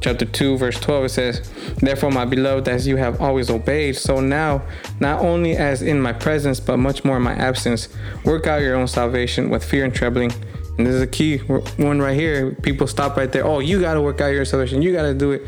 [0.00, 4.20] chapter 2 verse 12 it says therefore my beloved as you have always obeyed so
[4.20, 4.62] now
[5.00, 7.88] not only as in my presence but much more in my absence
[8.24, 10.32] work out your own salvation with fear and trembling.
[10.76, 12.52] And this is a key one right here.
[12.62, 13.46] People stop right there.
[13.46, 14.82] Oh you got to work out your salvation.
[14.82, 15.42] You got to do it.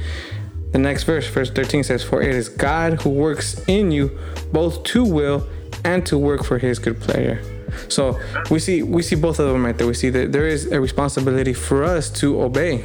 [0.73, 4.17] The next verse verse 13 says for it is god who works in you
[4.53, 5.47] both to will
[5.85, 7.43] and to work for his good pleasure.
[7.89, 8.21] So
[8.51, 9.87] we see we see both of them right there.
[9.87, 12.85] We see that there is a responsibility for us to obey.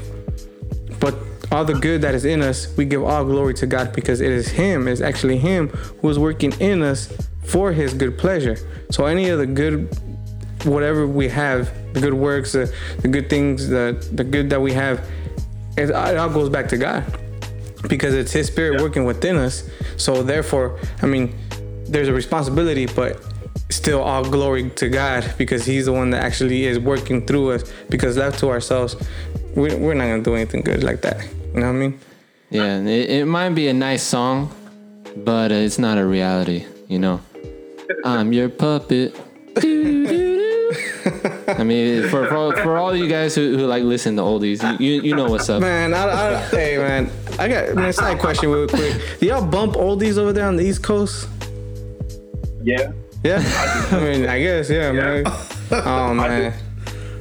[1.00, 1.16] But
[1.52, 4.32] all the good that is in us, we give all glory to God because it
[4.32, 7.12] is Him, it's actually Him who is working in us
[7.44, 8.58] for His good pleasure.
[8.90, 9.94] So any of the good,
[10.64, 14.72] whatever we have, the good works, the, the good things, the the good that we
[14.72, 15.00] have,
[15.78, 17.04] it, it all goes back to God
[17.90, 19.70] because it's His Spirit working within us.
[19.98, 21.36] So therefore, I mean,
[21.86, 23.22] there's a responsibility, but
[23.70, 27.74] still all glory to God because He's the one that actually is working through us.
[27.90, 28.96] Because left to ourselves,
[29.56, 31.28] we, we're not gonna do anything good like that.
[31.54, 32.00] You know what I mean?
[32.50, 34.54] Yeah, it, it might be a nice song,
[35.18, 37.22] but uh, it's not a reality, you know.
[38.06, 39.20] I'm your puppet.
[41.48, 45.02] I mean, for, for for all you guys who, who like listen to oldies, you
[45.02, 45.62] you know what's up.
[45.62, 49.20] Man, I, I, hey man, I got man, side question real quick.
[49.20, 51.28] Do y'all bump oldies over there on the East Coast?
[52.64, 52.94] Yeah.
[53.24, 53.44] Yeah,
[53.92, 55.24] I mean, I guess yeah, man.
[55.72, 56.54] Oh man,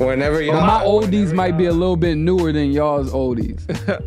[0.06, 0.56] whenever y'all.
[0.60, 3.60] But my oldies might be a little bit newer than y'all's oldies.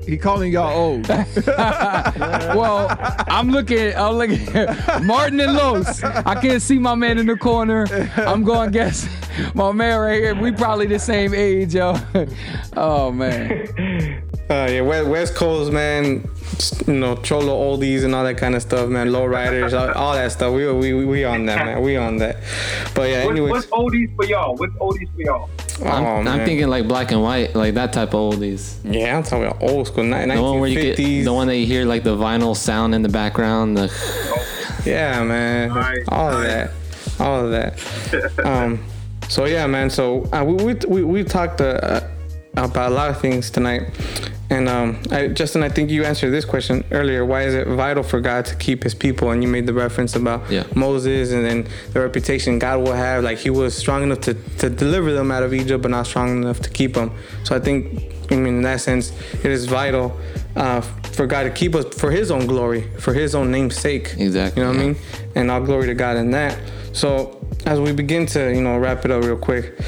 [0.05, 1.07] he calling y'all old.
[1.47, 2.87] well,
[3.27, 3.95] I'm looking.
[3.95, 4.45] I'm looking.
[5.05, 6.03] Martin and Los.
[6.03, 7.85] I can't see my man in the corner.
[8.17, 9.07] I'm going to guess
[9.53, 10.35] my man right here.
[10.35, 11.95] We probably the same age, yo.
[12.75, 14.23] Oh man.
[14.49, 16.29] Uh, yeah, West, West Coast, man.
[16.85, 19.11] You know, cholo oldies and all that kind of stuff, man.
[19.11, 20.53] Low riders, all, all that stuff.
[20.53, 21.81] We, we we on that, man.
[21.81, 22.37] We on that.
[22.93, 23.51] But yeah, What, anyways.
[23.51, 24.55] what's oldies for y'all?
[24.55, 25.49] What's oldies for y'all?
[25.81, 28.75] I'm, oh, I'm thinking like black and white, like that type of oldies.
[28.83, 31.57] Yeah, I'm talking about old school, ni- The one where you get the one that
[31.57, 33.77] you hear like the vinyl sound in the background.
[33.77, 33.91] The
[34.85, 35.71] Yeah, man.
[35.71, 36.71] Alright, All of that.
[37.19, 38.39] All of that.
[38.45, 38.83] um,
[39.29, 39.89] so yeah, man.
[39.89, 42.01] So uh, we, we we we talked uh,
[42.55, 43.83] about a lot of things tonight,
[44.49, 47.25] and um, I, Justin, I think you answered this question earlier.
[47.25, 49.31] Why is it vital for God to keep His people?
[49.31, 50.63] And you made the reference about Yeah.
[50.75, 53.23] Moses, and then the reputation God will have.
[53.23, 56.29] Like He was strong enough to to deliver them out of Egypt, but not strong
[56.43, 57.11] enough to keep them.
[57.43, 59.11] So I think, I mean, in that sense,
[59.43, 60.15] it is vital.
[60.55, 64.13] Uh, for God to keep us for His own glory, for His own name's sake.
[64.19, 64.95] Exactly, You know what I mean?
[65.35, 66.59] and all glory to God in that.
[66.91, 69.79] So as we begin to, you know, wrap it up real quick,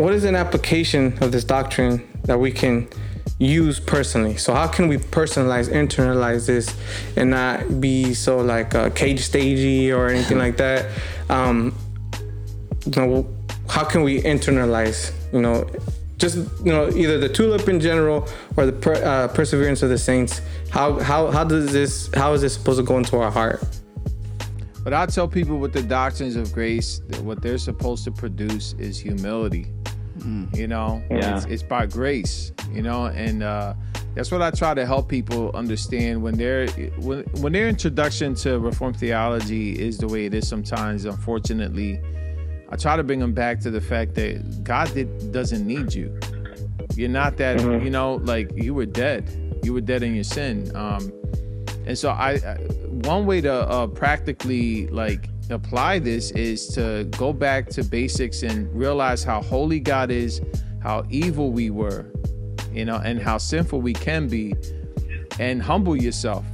[0.00, 2.88] what is an application of this doctrine that we can
[3.38, 4.34] use personally?
[4.38, 6.74] So how can we personalize, internalize this,
[7.16, 10.90] and not be so like uh, cage stagey or anything like that?
[11.28, 11.76] Um,
[12.86, 13.36] you know,
[13.68, 15.68] how can we internalize, you know,
[16.16, 18.26] just you know, either the tulip in general
[18.56, 20.40] or the per, uh, perseverance of the saints?
[20.70, 23.62] How how how does this how is this supposed to go into our heart?
[24.82, 28.72] But I tell people with the doctrines of grace that what they're supposed to produce
[28.78, 29.66] is humility.
[30.54, 31.36] You know, Yeah.
[31.36, 32.52] it's, it's by grace.
[32.72, 33.74] You know, and uh,
[34.14, 36.68] that's what I try to help people understand when their
[37.00, 40.46] when when their introduction to Reformed theology is the way it is.
[40.48, 42.00] Sometimes, unfortunately,
[42.70, 46.18] I try to bring them back to the fact that God did, doesn't need you.
[46.94, 47.60] You're not that.
[47.60, 49.28] You know, like you were dead.
[49.62, 50.74] You were dead in your sin.
[50.76, 51.12] Um,
[51.86, 52.54] and so I, I
[53.10, 58.72] one way to uh, practically like apply this is to go back to basics and
[58.74, 60.40] realize how holy God is,
[60.82, 62.06] how evil we were,
[62.72, 64.54] you know, and how sinful we can be,
[65.38, 66.44] and humble yourself.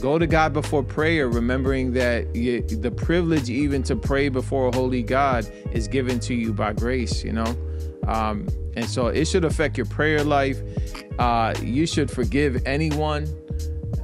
[0.00, 4.74] Go to God before prayer, remembering that you, the privilege even to pray before a
[4.74, 7.54] holy God is given to you by grace, you know?
[8.06, 10.58] Um, and so it should affect your prayer life.
[11.18, 13.28] Uh, you should forgive anyone,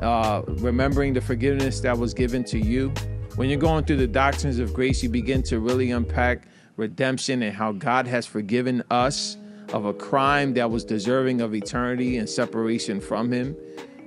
[0.00, 2.92] uh, remembering the forgiveness that was given to you.
[3.36, 7.54] When you're going through the doctrines of grace, you begin to really unpack redemption and
[7.54, 9.36] how God has forgiven us
[9.74, 13.54] of a crime that was deserving of eternity and separation from Him.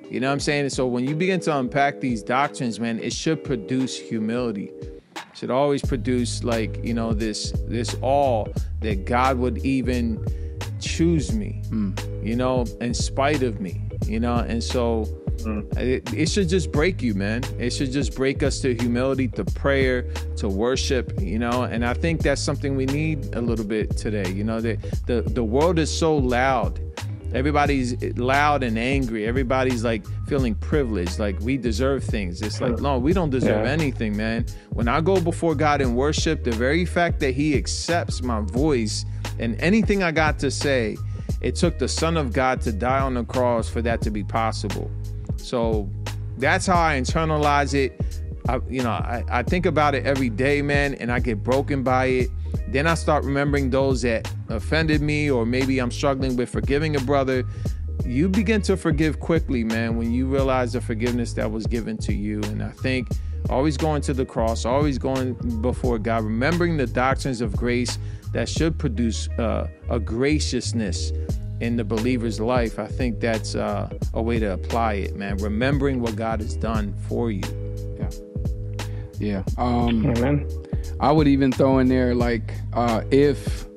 [0.09, 0.61] You know what I'm saying?
[0.61, 4.71] And so when you begin to unpack these doctrines, man, it should produce humility.
[5.15, 8.45] It should always produce like, you know, this this awe
[8.79, 10.25] that God would even
[10.79, 11.91] choose me, hmm.
[12.23, 15.05] you know, in spite of me, you know, and so
[15.45, 17.43] Uh, it, it should just break you, man.
[17.57, 20.03] It should just break us to humility, to prayer,
[20.37, 21.63] to worship, you know.
[21.63, 24.29] And I think that's something we need a little bit today.
[24.31, 26.79] You know, that the the world is so loud.
[27.33, 29.27] Everybody's loud and angry.
[29.27, 32.41] Everybody's like feeling privileged, like we deserve things.
[32.41, 33.71] It's like, no, we don't deserve Yeah.
[33.71, 34.47] anything, man.
[34.71, 39.05] When I go before God and worship, the very fact that He accepts my voice
[39.37, 40.97] and anything I got to say,
[41.41, 44.23] it took the Son of God to die on the cross for that to be
[44.23, 44.89] possible.
[45.39, 45.89] So
[46.37, 47.99] that's how I internalize it.
[48.47, 51.83] I, you know, I, I think about it every day, man, and I get broken
[51.83, 52.29] by it.
[52.69, 56.99] Then I start remembering those that offended me, or maybe I'm struggling with forgiving a
[56.99, 57.43] brother.
[58.05, 62.13] You begin to forgive quickly, man, when you realize the forgiveness that was given to
[62.13, 62.41] you.
[62.43, 63.09] And I think
[63.49, 67.99] always going to the cross, always going before God, remembering the doctrines of grace
[68.33, 71.11] that should produce uh, a graciousness
[71.61, 72.79] in the believer's life.
[72.79, 75.37] I think that's uh, a way to apply it, man.
[75.37, 77.43] Remembering what God has done for you.
[77.99, 78.09] Yeah.
[79.19, 79.43] Yeah.
[79.57, 80.49] Um, Amen.
[80.99, 83.68] I would even throw in there like uh, if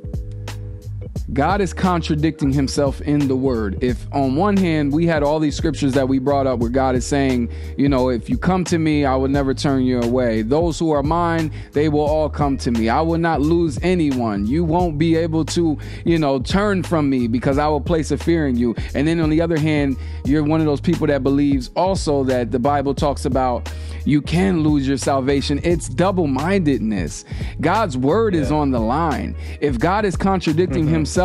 [1.33, 3.83] God is contradicting himself in the word.
[3.83, 6.95] If on one hand we had all these scriptures that we brought up where God
[6.95, 10.42] is saying, you know, if you come to me, I will never turn you away.
[10.42, 12.91] Those who are mine, they will all come to me.
[12.91, 14.46] I will not lose anyone.
[14.46, 18.18] You won't be able to, you know, turn from me because I will place a
[18.18, 18.75] fear in you.
[18.95, 22.50] And then on the other hand, you're one of those people that believes also that
[22.50, 23.72] the Bible talks about
[24.04, 25.61] you can lose your salvation.
[25.63, 27.25] It's double mindedness.
[27.61, 29.37] God's word is on the line.
[29.61, 30.95] If God is contradicting mm-hmm.
[30.95, 31.21] himself,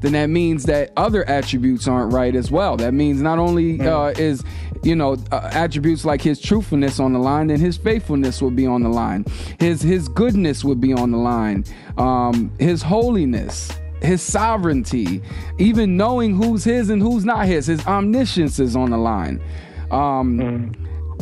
[0.00, 2.76] then that means that other attributes aren't right as well.
[2.76, 4.42] That means not only uh, is,
[4.82, 8.66] you know, uh, attributes like his truthfulness on the line, then his faithfulness would be
[8.66, 9.24] on the line.
[9.60, 11.64] His his goodness would be on the line.
[11.96, 13.70] Um, his holiness
[14.02, 15.22] his sovereignty,
[15.58, 17.66] even knowing who's his and who's not his.
[17.66, 19.40] His omniscience is on the line.
[19.90, 20.74] Um,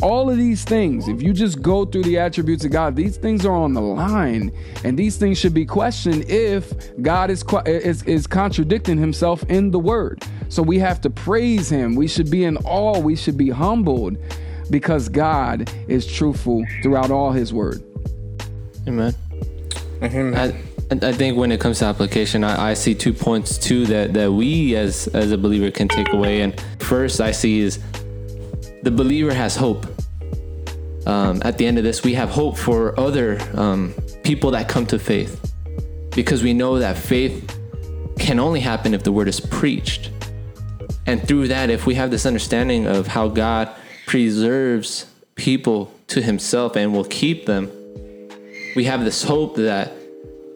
[0.03, 3.45] all of these things, if you just go through the attributes of God, these things
[3.45, 4.51] are on the line,
[4.83, 9.79] and these things should be questioned if God is is, is contradicting Himself in the
[9.79, 10.21] Word.
[10.49, 11.95] So we have to praise Him.
[11.95, 12.99] We should be in awe.
[12.99, 14.17] We should be humbled
[14.69, 17.81] because God is truthful throughout all His Word.
[18.87, 19.15] Amen.
[20.01, 20.53] I,
[20.91, 24.33] I think when it comes to application, I, I see two points too that, that
[24.33, 26.41] we as as a believer can take away.
[26.41, 27.79] And first, I see is
[28.83, 29.85] the believer has hope.
[31.05, 33.93] Um, at the end of this, we have hope for other um,
[34.23, 35.53] people that come to faith,
[36.15, 37.59] because we know that faith
[38.19, 40.11] can only happen if the word is preached.
[41.05, 43.69] And through that, if we have this understanding of how God
[44.05, 45.05] preserves
[45.35, 47.69] people to Himself and will keep them,
[48.75, 49.91] we have this hope that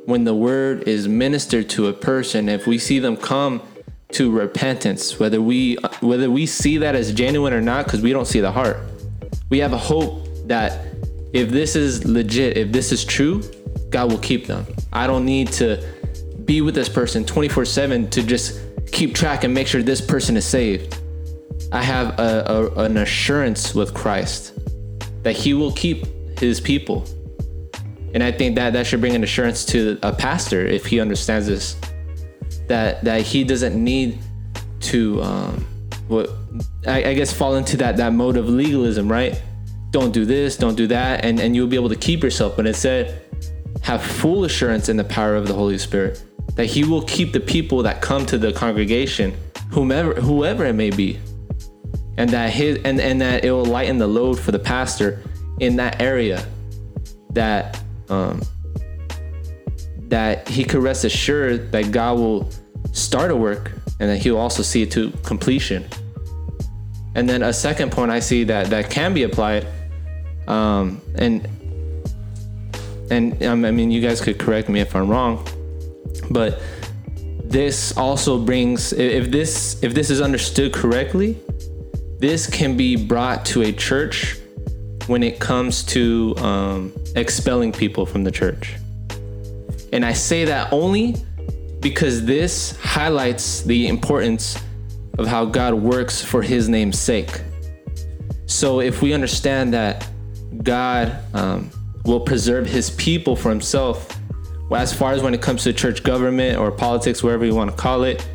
[0.06, 3.62] when the word is ministered to a person, if we see them come
[4.14, 8.26] to repentance, whether we whether we see that as genuine or not, because we don't
[8.26, 8.78] see the heart,
[9.50, 10.86] we have a hope that
[11.34, 13.44] if this is legit, if this is true,
[13.90, 14.66] God will keep them.
[14.92, 15.84] I don't need to
[16.46, 18.60] be with this person 24/7 to just
[18.92, 20.98] keep track and make sure this person is saved.
[21.72, 24.54] I have a, a, an assurance with Christ
[25.24, 26.06] that He will keep
[26.40, 27.06] His people.
[28.14, 31.46] And I think that that should bring an assurance to a pastor if he understands
[31.46, 31.76] this,
[32.68, 34.18] that that he doesn't need
[34.80, 35.68] to, um,
[36.08, 36.30] what
[36.88, 39.40] I, I guess, fall into that that mode of legalism, right?
[40.00, 42.56] Don't do this, don't do that, and and you'll be able to keep yourself.
[42.56, 43.20] But instead,
[43.82, 47.40] have full assurance in the power of the Holy Spirit that He will keep the
[47.40, 49.36] people that come to the congregation,
[49.72, 51.20] whomever whoever it may be,
[52.20, 55.20] and that his and and that it will lighten the load for the pastor
[55.60, 56.46] in that area
[57.32, 58.44] that um,
[60.10, 62.52] that he could rest assured that God will
[62.92, 65.88] start a work and that he'll also see it to completion.
[67.16, 69.66] And then a second point I see that that can be applied,
[70.48, 71.48] um, and
[73.10, 75.46] and um, I mean you guys could correct me if I'm wrong,
[76.30, 76.62] but
[77.44, 81.38] this also brings if this if this is understood correctly,
[82.20, 84.38] this can be brought to a church
[85.08, 88.76] when it comes to um, expelling people from the church.
[89.94, 91.16] And I say that only
[91.80, 94.58] because this highlights the importance
[95.18, 97.42] of how God works for his name's sake.
[98.46, 100.08] So if we understand that
[100.64, 101.70] God um,
[102.06, 104.20] will preserve his people for himself,
[104.70, 107.72] well, as far as when it comes to church government or politics, wherever you want
[107.72, 108.28] to call it,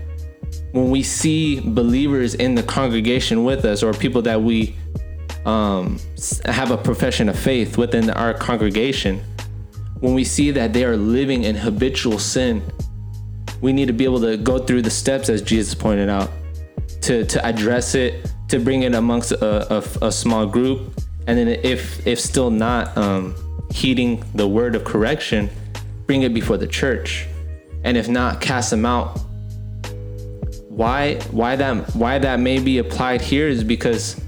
[0.72, 4.74] when we see believers in the congregation with us or people that we
[5.44, 5.98] um,
[6.46, 9.22] have a profession of faith within our congregation,
[10.00, 12.62] when we see that they are living in habitual sin,
[13.60, 16.30] we need to be able to go through the steps as Jesus pointed out
[17.02, 21.48] to, to address it, to bring it amongst a, a, a small group, and then
[21.48, 23.34] if if still not um,
[23.70, 25.50] heeding the word of correction,
[26.06, 27.26] bring it before the church,
[27.84, 29.18] and if not, cast them out.
[30.68, 34.20] Why why that why that may be applied here is because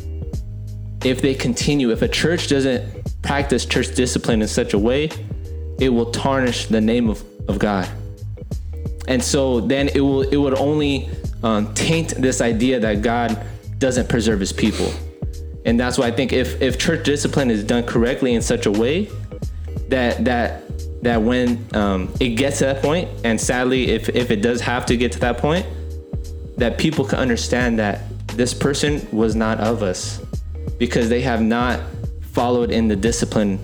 [1.05, 5.11] if they continue, if a church doesn't practice church discipline in such a way,
[5.79, 7.89] it will tarnish the name of, of God.
[9.09, 11.11] And so then it will it would only
[11.43, 13.47] um, taint this idea that God
[13.79, 14.91] doesn't preserve his people.
[15.65, 18.71] And that's why I think if, if church discipline is done correctly in such a
[18.71, 19.09] way
[19.89, 20.63] that that
[21.03, 24.87] that when um, it gets to that point, and sadly if, if it does have
[24.87, 25.67] to get to that point,
[26.57, 30.21] that people can understand that this person was not of us
[30.79, 31.81] because they have not
[32.33, 33.59] followed in the discipline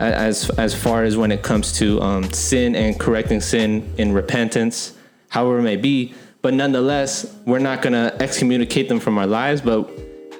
[0.00, 4.96] as as far as when it comes to um, sin and correcting sin in repentance,
[5.28, 6.14] however it may be.
[6.42, 9.90] But nonetheless, we're not gonna excommunicate them from our lives, but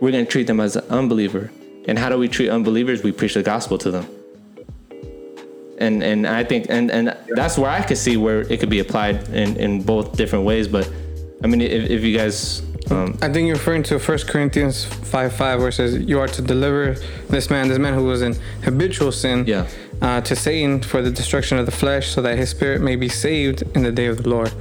[0.00, 1.50] we're gonna treat them as an unbeliever.
[1.86, 3.02] And how do we treat unbelievers?
[3.02, 4.06] We preach the gospel to them.
[5.78, 8.80] And and I think and and that's where I could see where it could be
[8.80, 10.68] applied in in both different ways.
[10.68, 10.90] But
[11.42, 15.32] I mean, if, if you guys um, I think you're referring to 1 Corinthians 5
[15.32, 16.94] 5, where it says, You are to deliver
[17.28, 19.66] this man, this man who was in habitual sin, Yeah.
[20.02, 23.08] uh, to Satan for the destruction of the flesh, so that his spirit may be
[23.08, 24.52] saved in the day of the Lord.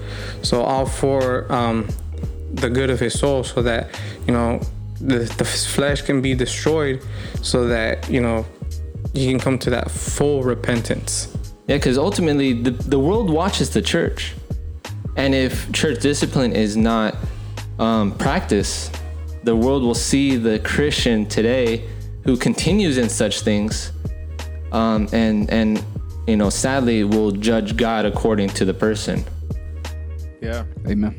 [0.44, 1.88] So, all for um,
[2.53, 4.61] the good of his soul, so that, you know,
[5.01, 7.01] the, the flesh can be destroyed,
[7.41, 8.45] so that, you know,
[9.13, 11.35] you can come to that full repentance.
[11.67, 14.34] Yeah, because ultimately the, the world watches the church.
[15.15, 17.15] And if church discipline is not
[17.77, 18.95] um, practiced,
[19.43, 21.88] the world will see the Christian today
[22.23, 23.91] who continues in such things
[24.71, 25.84] um, and, and,
[26.27, 29.23] you know, sadly will judge God according to the person.
[30.41, 30.65] Yeah.
[30.88, 31.17] Amen.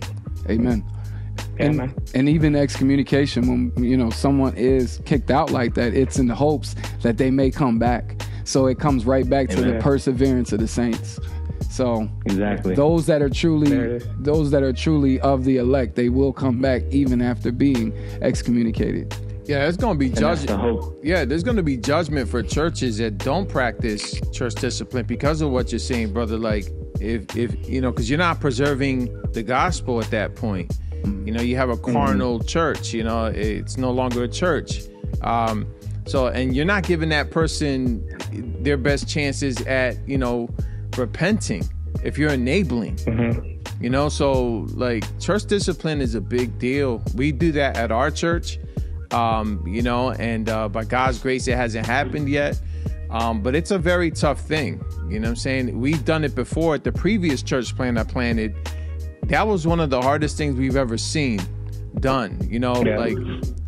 [0.48, 0.85] Amen.
[1.61, 1.95] Yeah, and, man.
[2.15, 6.35] and even excommunication when you know someone is kicked out like that it's in the
[6.35, 10.61] hopes that they may come back so it comes right back to the perseverance of
[10.61, 11.19] the saints
[11.70, 12.74] so Exactly.
[12.74, 14.09] those that are truly There it is.
[14.19, 17.93] those that are truly of the elect they will come back even after being
[18.23, 19.15] excommunicated
[19.47, 20.95] Yeah, it's gonna be And that's the judgment.
[21.03, 25.73] Yeah, there's gonna be judgment for churches that don't practice church discipline because of what
[25.73, 26.39] you're saying, brother.
[26.39, 26.66] Like,
[27.01, 28.99] if if you know, because you're not preserving
[29.32, 30.73] the gospel at that point.
[31.05, 32.93] You know, you have a carnal church.
[32.93, 34.83] You know, it's no longer a church.
[35.23, 35.67] Um,
[36.07, 38.07] so, and you're not giving that person
[38.63, 40.49] their best chances at you know
[40.97, 41.69] repenting
[42.03, 42.99] if you're enabling.
[43.81, 47.03] You know, so like church discipline is a big deal.
[47.15, 48.59] We do that at our church,
[49.11, 52.61] um, you know, and uh, by God's grace, it hasn't happened yet.
[53.11, 54.85] Um, but it's a very tough thing.
[55.09, 55.81] You know what I'm saying?
[55.81, 58.55] We've done it before at the previous church plant I planted.
[59.31, 61.40] That was one of the hardest things we've ever seen
[62.01, 62.36] done.
[62.51, 62.98] You know, Yeah.
[62.98, 63.16] like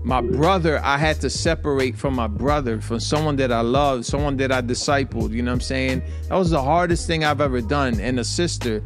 [0.04, 4.36] my brother, I had to separate from my brother, from someone that I loved, someone
[4.38, 5.30] that I discipled.
[5.30, 6.02] You know what I'm saying?
[6.28, 8.00] That was the hardest thing I've ever done.
[8.00, 8.82] And a sister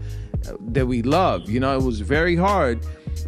[0.47, 1.49] uh, that we love.
[1.49, 2.81] You know, it was very hard.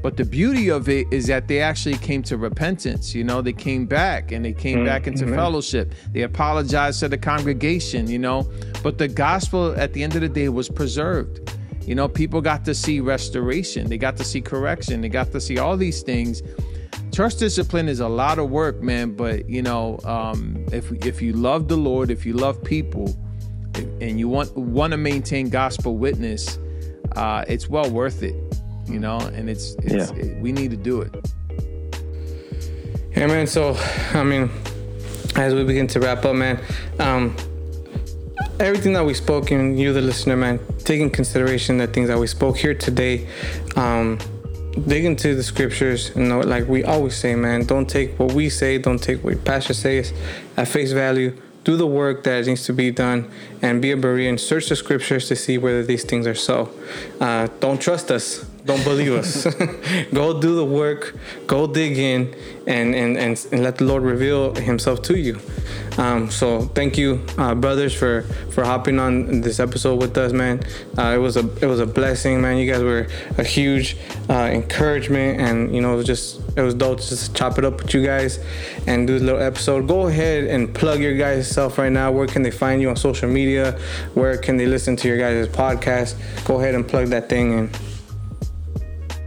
[0.03, 3.15] But the beauty of it is that they actually came to repentance.
[3.15, 5.95] You know, they came back and they came back into fellowship.
[6.13, 8.47] They apologized to the congregation, you know.
[8.83, 11.51] But the gospel at the end of the day was preserved.
[11.89, 15.41] You know, people got to see restoration, they got to see correction, they got to
[15.41, 16.43] see all these things.
[17.15, 19.13] Church discipline is a lot of work, man.
[19.17, 23.17] But you know, um, if if you love the Lord, if you love people,
[24.03, 26.59] and you want want to maintain gospel witness,
[27.17, 28.35] uh, it's well worth it.
[28.87, 30.17] You know, and it's, it's Yeah.
[30.19, 31.15] it- we need to do it.
[33.17, 33.47] Yeah, man.
[33.47, 33.75] So,
[34.13, 34.51] I mean,
[35.37, 36.61] as we begin to wrap up, man,
[36.99, 37.35] um,
[38.61, 42.19] everything that we spoke, and you, the listener, man, take in consideration the things that
[42.19, 43.27] we spoke here today.
[43.77, 44.19] Um,
[44.87, 46.13] dig into the scriptures.
[46.15, 49.45] You know, like we always say, man, don't take what we say, don't take what
[49.45, 50.13] pastor says
[50.57, 51.37] at face value.
[51.65, 53.31] Do the work that needs to be done
[53.61, 54.41] and be a Berean.
[54.41, 56.73] Search the scriptures to see whether these things are so.
[57.21, 58.45] Uh, don't trust us.
[58.65, 59.45] Don't believe us.
[60.15, 61.15] go do the work.
[61.47, 62.35] Go dig in
[62.67, 65.41] and, and, and, and let the Lord reveal Himself to you.
[65.99, 68.23] Um, so thank you, uh, brothers, for
[68.53, 70.63] for hopping on this episode with us, man.
[70.97, 72.57] Uh, it was a it was a blessing, man.
[72.57, 73.97] You guys were a huge
[74.31, 77.65] uh, encouragement, and you know it was just it was dope to just chop it
[77.65, 78.39] up with you guys
[78.87, 79.89] and do this little episode.
[79.89, 82.13] Go ahead and plug your guys' self right now.
[82.13, 83.79] Where can they find you on social media?
[84.15, 86.15] Where can they listen to your guys' podcast?
[86.45, 87.71] Go ahead and plug that thing in.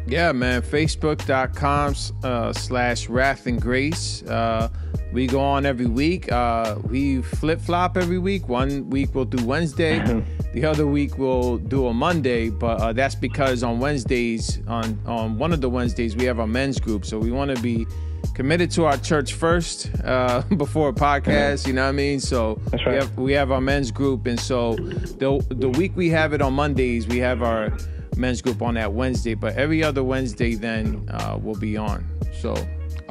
[0.08, 0.62] Yeah, man.
[0.62, 4.24] Facebook.com uh, slash Wrath and Grace.
[4.24, 4.70] Uh,
[5.12, 6.32] we go on every week.
[6.32, 8.48] Uh, we flip flop every week.
[8.48, 10.00] One week we'll do Wednesday.
[10.54, 12.50] the other week we'll do a Monday.
[12.50, 16.48] But uh, that's because on Wednesdays, on on one of the Wednesdays, we have our
[16.48, 17.06] men's group.
[17.06, 17.86] So we want to be
[18.34, 21.68] committed to our church first uh, before a podcast.
[21.68, 22.20] You know what I mean?
[22.20, 26.10] So That's we have we have our men's group, and so the the week we
[26.10, 27.78] have it on Mondays, we have our
[28.16, 29.34] men's group on that Wednesday.
[29.34, 32.06] But every other Wednesday, then uh, we'll be on.
[32.34, 32.56] So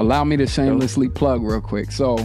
[0.01, 2.17] allow me to shamelessly plug real quick so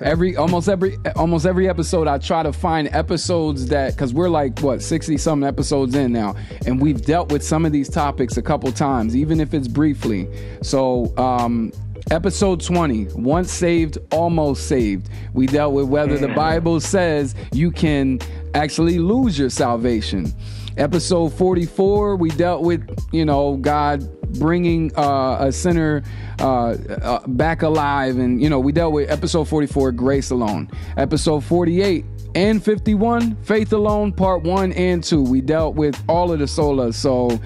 [0.00, 4.58] every almost every almost every episode i try to find episodes that because we're like
[4.60, 8.42] what 60 some episodes in now and we've dealt with some of these topics a
[8.42, 10.28] couple times even if it's briefly
[10.62, 11.72] so um
[12.10, 15.08] Episode 20, once saved, almost saved.
[15.32, 18.20] We dealt with whether the Bible says you can
[18.52, 20.30] actually lose your salvation.
[20.76, 24.06] Episode 44, we dealt with, you know, God
[24.38, 26.02] bringing uh, a sinner
[26.40, 26.70] uh,
[27.02, 28.18] uh, back alive.
[28.18, 30.70] And, you know, we dealt with episode 44, grace alone.
[30.96, 32.04] Episode 48,
[32.34, 35.22] and 51, Faith Alone, Part 1 and 2.
[35.22, 36.94] We dealt with all of the solas.
[36.94, 37.40] So,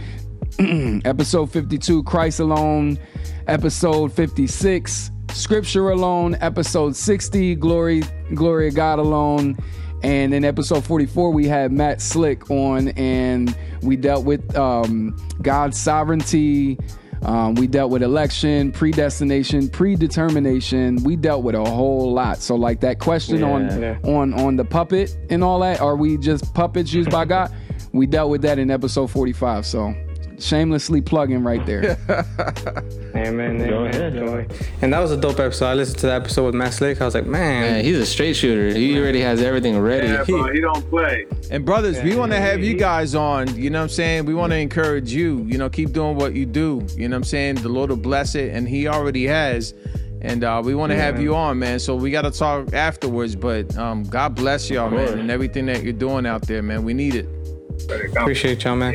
[1.05, 2.99] episode 52, Christ Alone.
[3.47, 6.37] Episode 56, Scripture Alone.
[6.41, 8.03] Episode 60, Glory,
[8.35, 9.57] Glory of God Alone.
[10.03, 15.77] And in episode 44, we had Matt Slick on, and we dealt with um, God's
[15.79, 16.79] sovereignty.
[17.23, 21.03] Um, we dealt with election, predestination, predetermination.
[21.03, 22.39] We dealt with a whole lot.
[22.39, 23.99] So, like that question on Yeah.
[24.05, 27.53] on on the puppet and all that, are we just puppets used by God?
[27.93, 29.67] We dealt with that in episode 45.
[29.67, 29.95] So,
[30.41, 31.99] shamelessly plugging right there.
[33.15, 33.59] Amen.
[33.59, 33.87] Go amen.
[33.87, 34.15] ahead.
[34.15, 34.47] Go.
[34.83, 35.67] And that was a dope episode.
[35.67, 37.01] I listened to that episode with Matt Slick.
[37.01, 38.77] I was like, man, Man, he's a straight shooter.
[38.77, 40.09] He already has everything ready.
[40.09, 41.27] Yeah, bro, he don't play.
[41.51, 43.55] And brothers, we want to have you guys on.
[43.57, 44.27] You know what I'm saying?
[44.27, 45.45] We want to encourage you.
[45.49, 46.87] You know, keep doing what you do.
[46.97, 47.57] You know what I'm saying?
[47.57, 49.75] The Lord will bless it, and He already has.
[50.21, 51.79] And uh, we want to have you on, man.
[51.79, 53.37] So we got to talk afterwards.
[53.37, 56.85] But um, God bless y'all, man, and everything that you're doing out there, man.
[56.85, 57.29] We need it.
[58.17, 58.95] Appreciate y'all, man.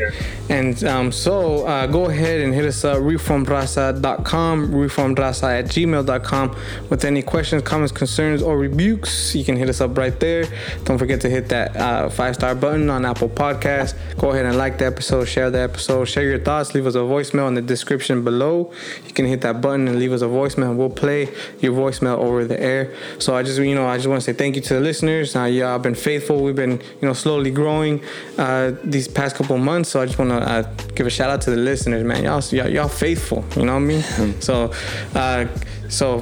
[0.50, 6.56] And um, so uh, go ahead and hit us up, reformedraza.com, reformdrasa at gmail.com
[6.90, 9.34] with any questions, comments, concerns, or rebukes.
[9.36, 10.46] You can hit us up right there.
[10.84, 13.96] Don't forget to hit that uh, five star button on Apple Podcasts.
[14.18, 17.00] Go ahead and like the episode, share the episode, share your thoughts, leave us a
[17.00, 18.72] voicemail in the description below.
[19.08, 20.70] You can hit that button and leave us a voicemail.
[20.72, 21.30] and We'll play
[21.62, 22.94] your voicemail over the air.
[23.20, 25.36] So I just, you know, I just want to say thank you to the listeners.
[25.36, 26.44] Uh, y'all been faithful.
[26.44, 28.04] We've been, you know, slowly growing
[28.38, 29.90] uh, these past couple months.
[29.90, 30.64] So I just want to uh,
[30.96, 32.24] give a shout out to the listeners, man.
[32.24, 33.44] Y'all, y'all, y'all faithful.
[33.56, 34.02] You know what I mean?
[34.42, 34.72] so,
[35.16, 35.48] uh,
[35.90, 36.22] so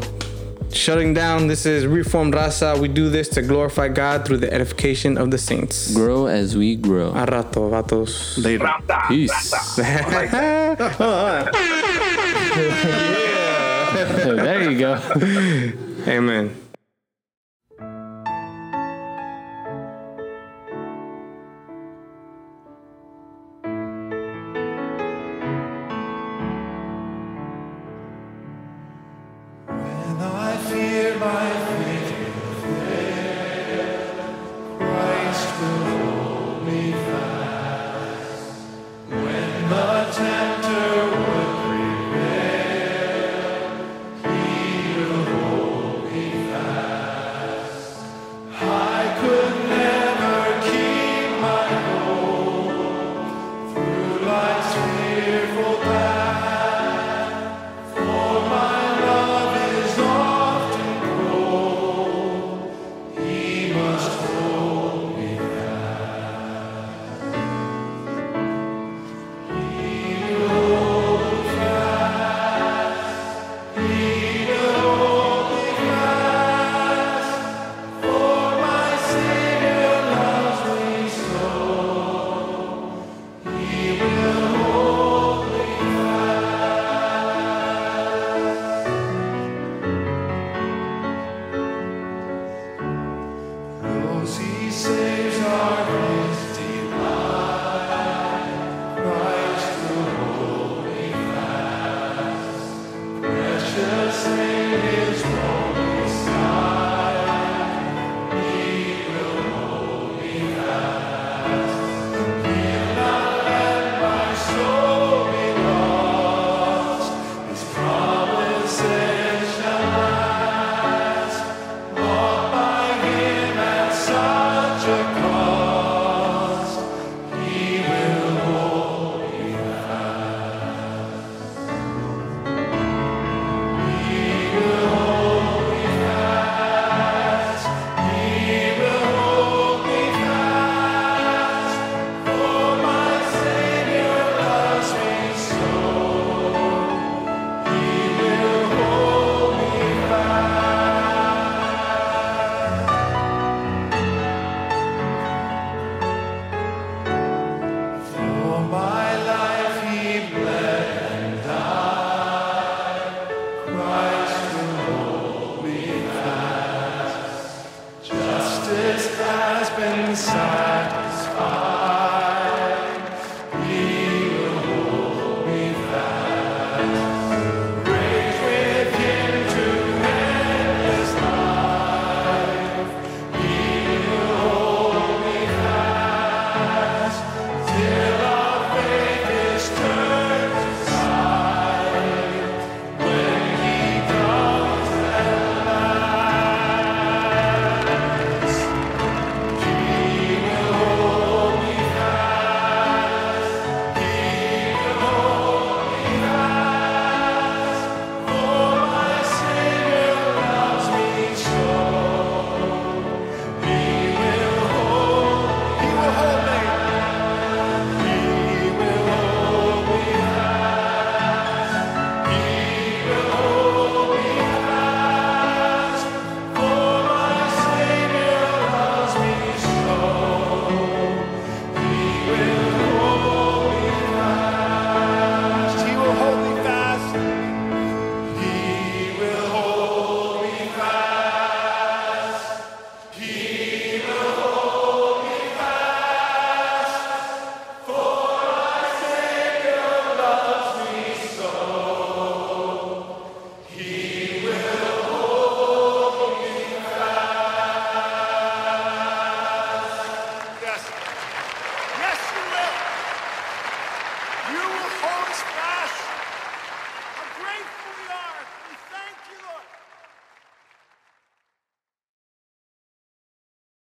[0.74, 1.48] shutting down.
[1.48, 2.78] This is Reformed Raza.
[2.80, 5.94] We do this to glorify God through the edification of the saints.
[5.94, 7.10] Grow as we grow.
[7.10, 8.44] A rato, vatos.
[8.44, 8.66] Later.
[8.66, 9.54] Rasta, Peace.
[9.54, 9.82] Rasta.
[14.36, 15.00] there you go.
[16.08, 16.61] Amen.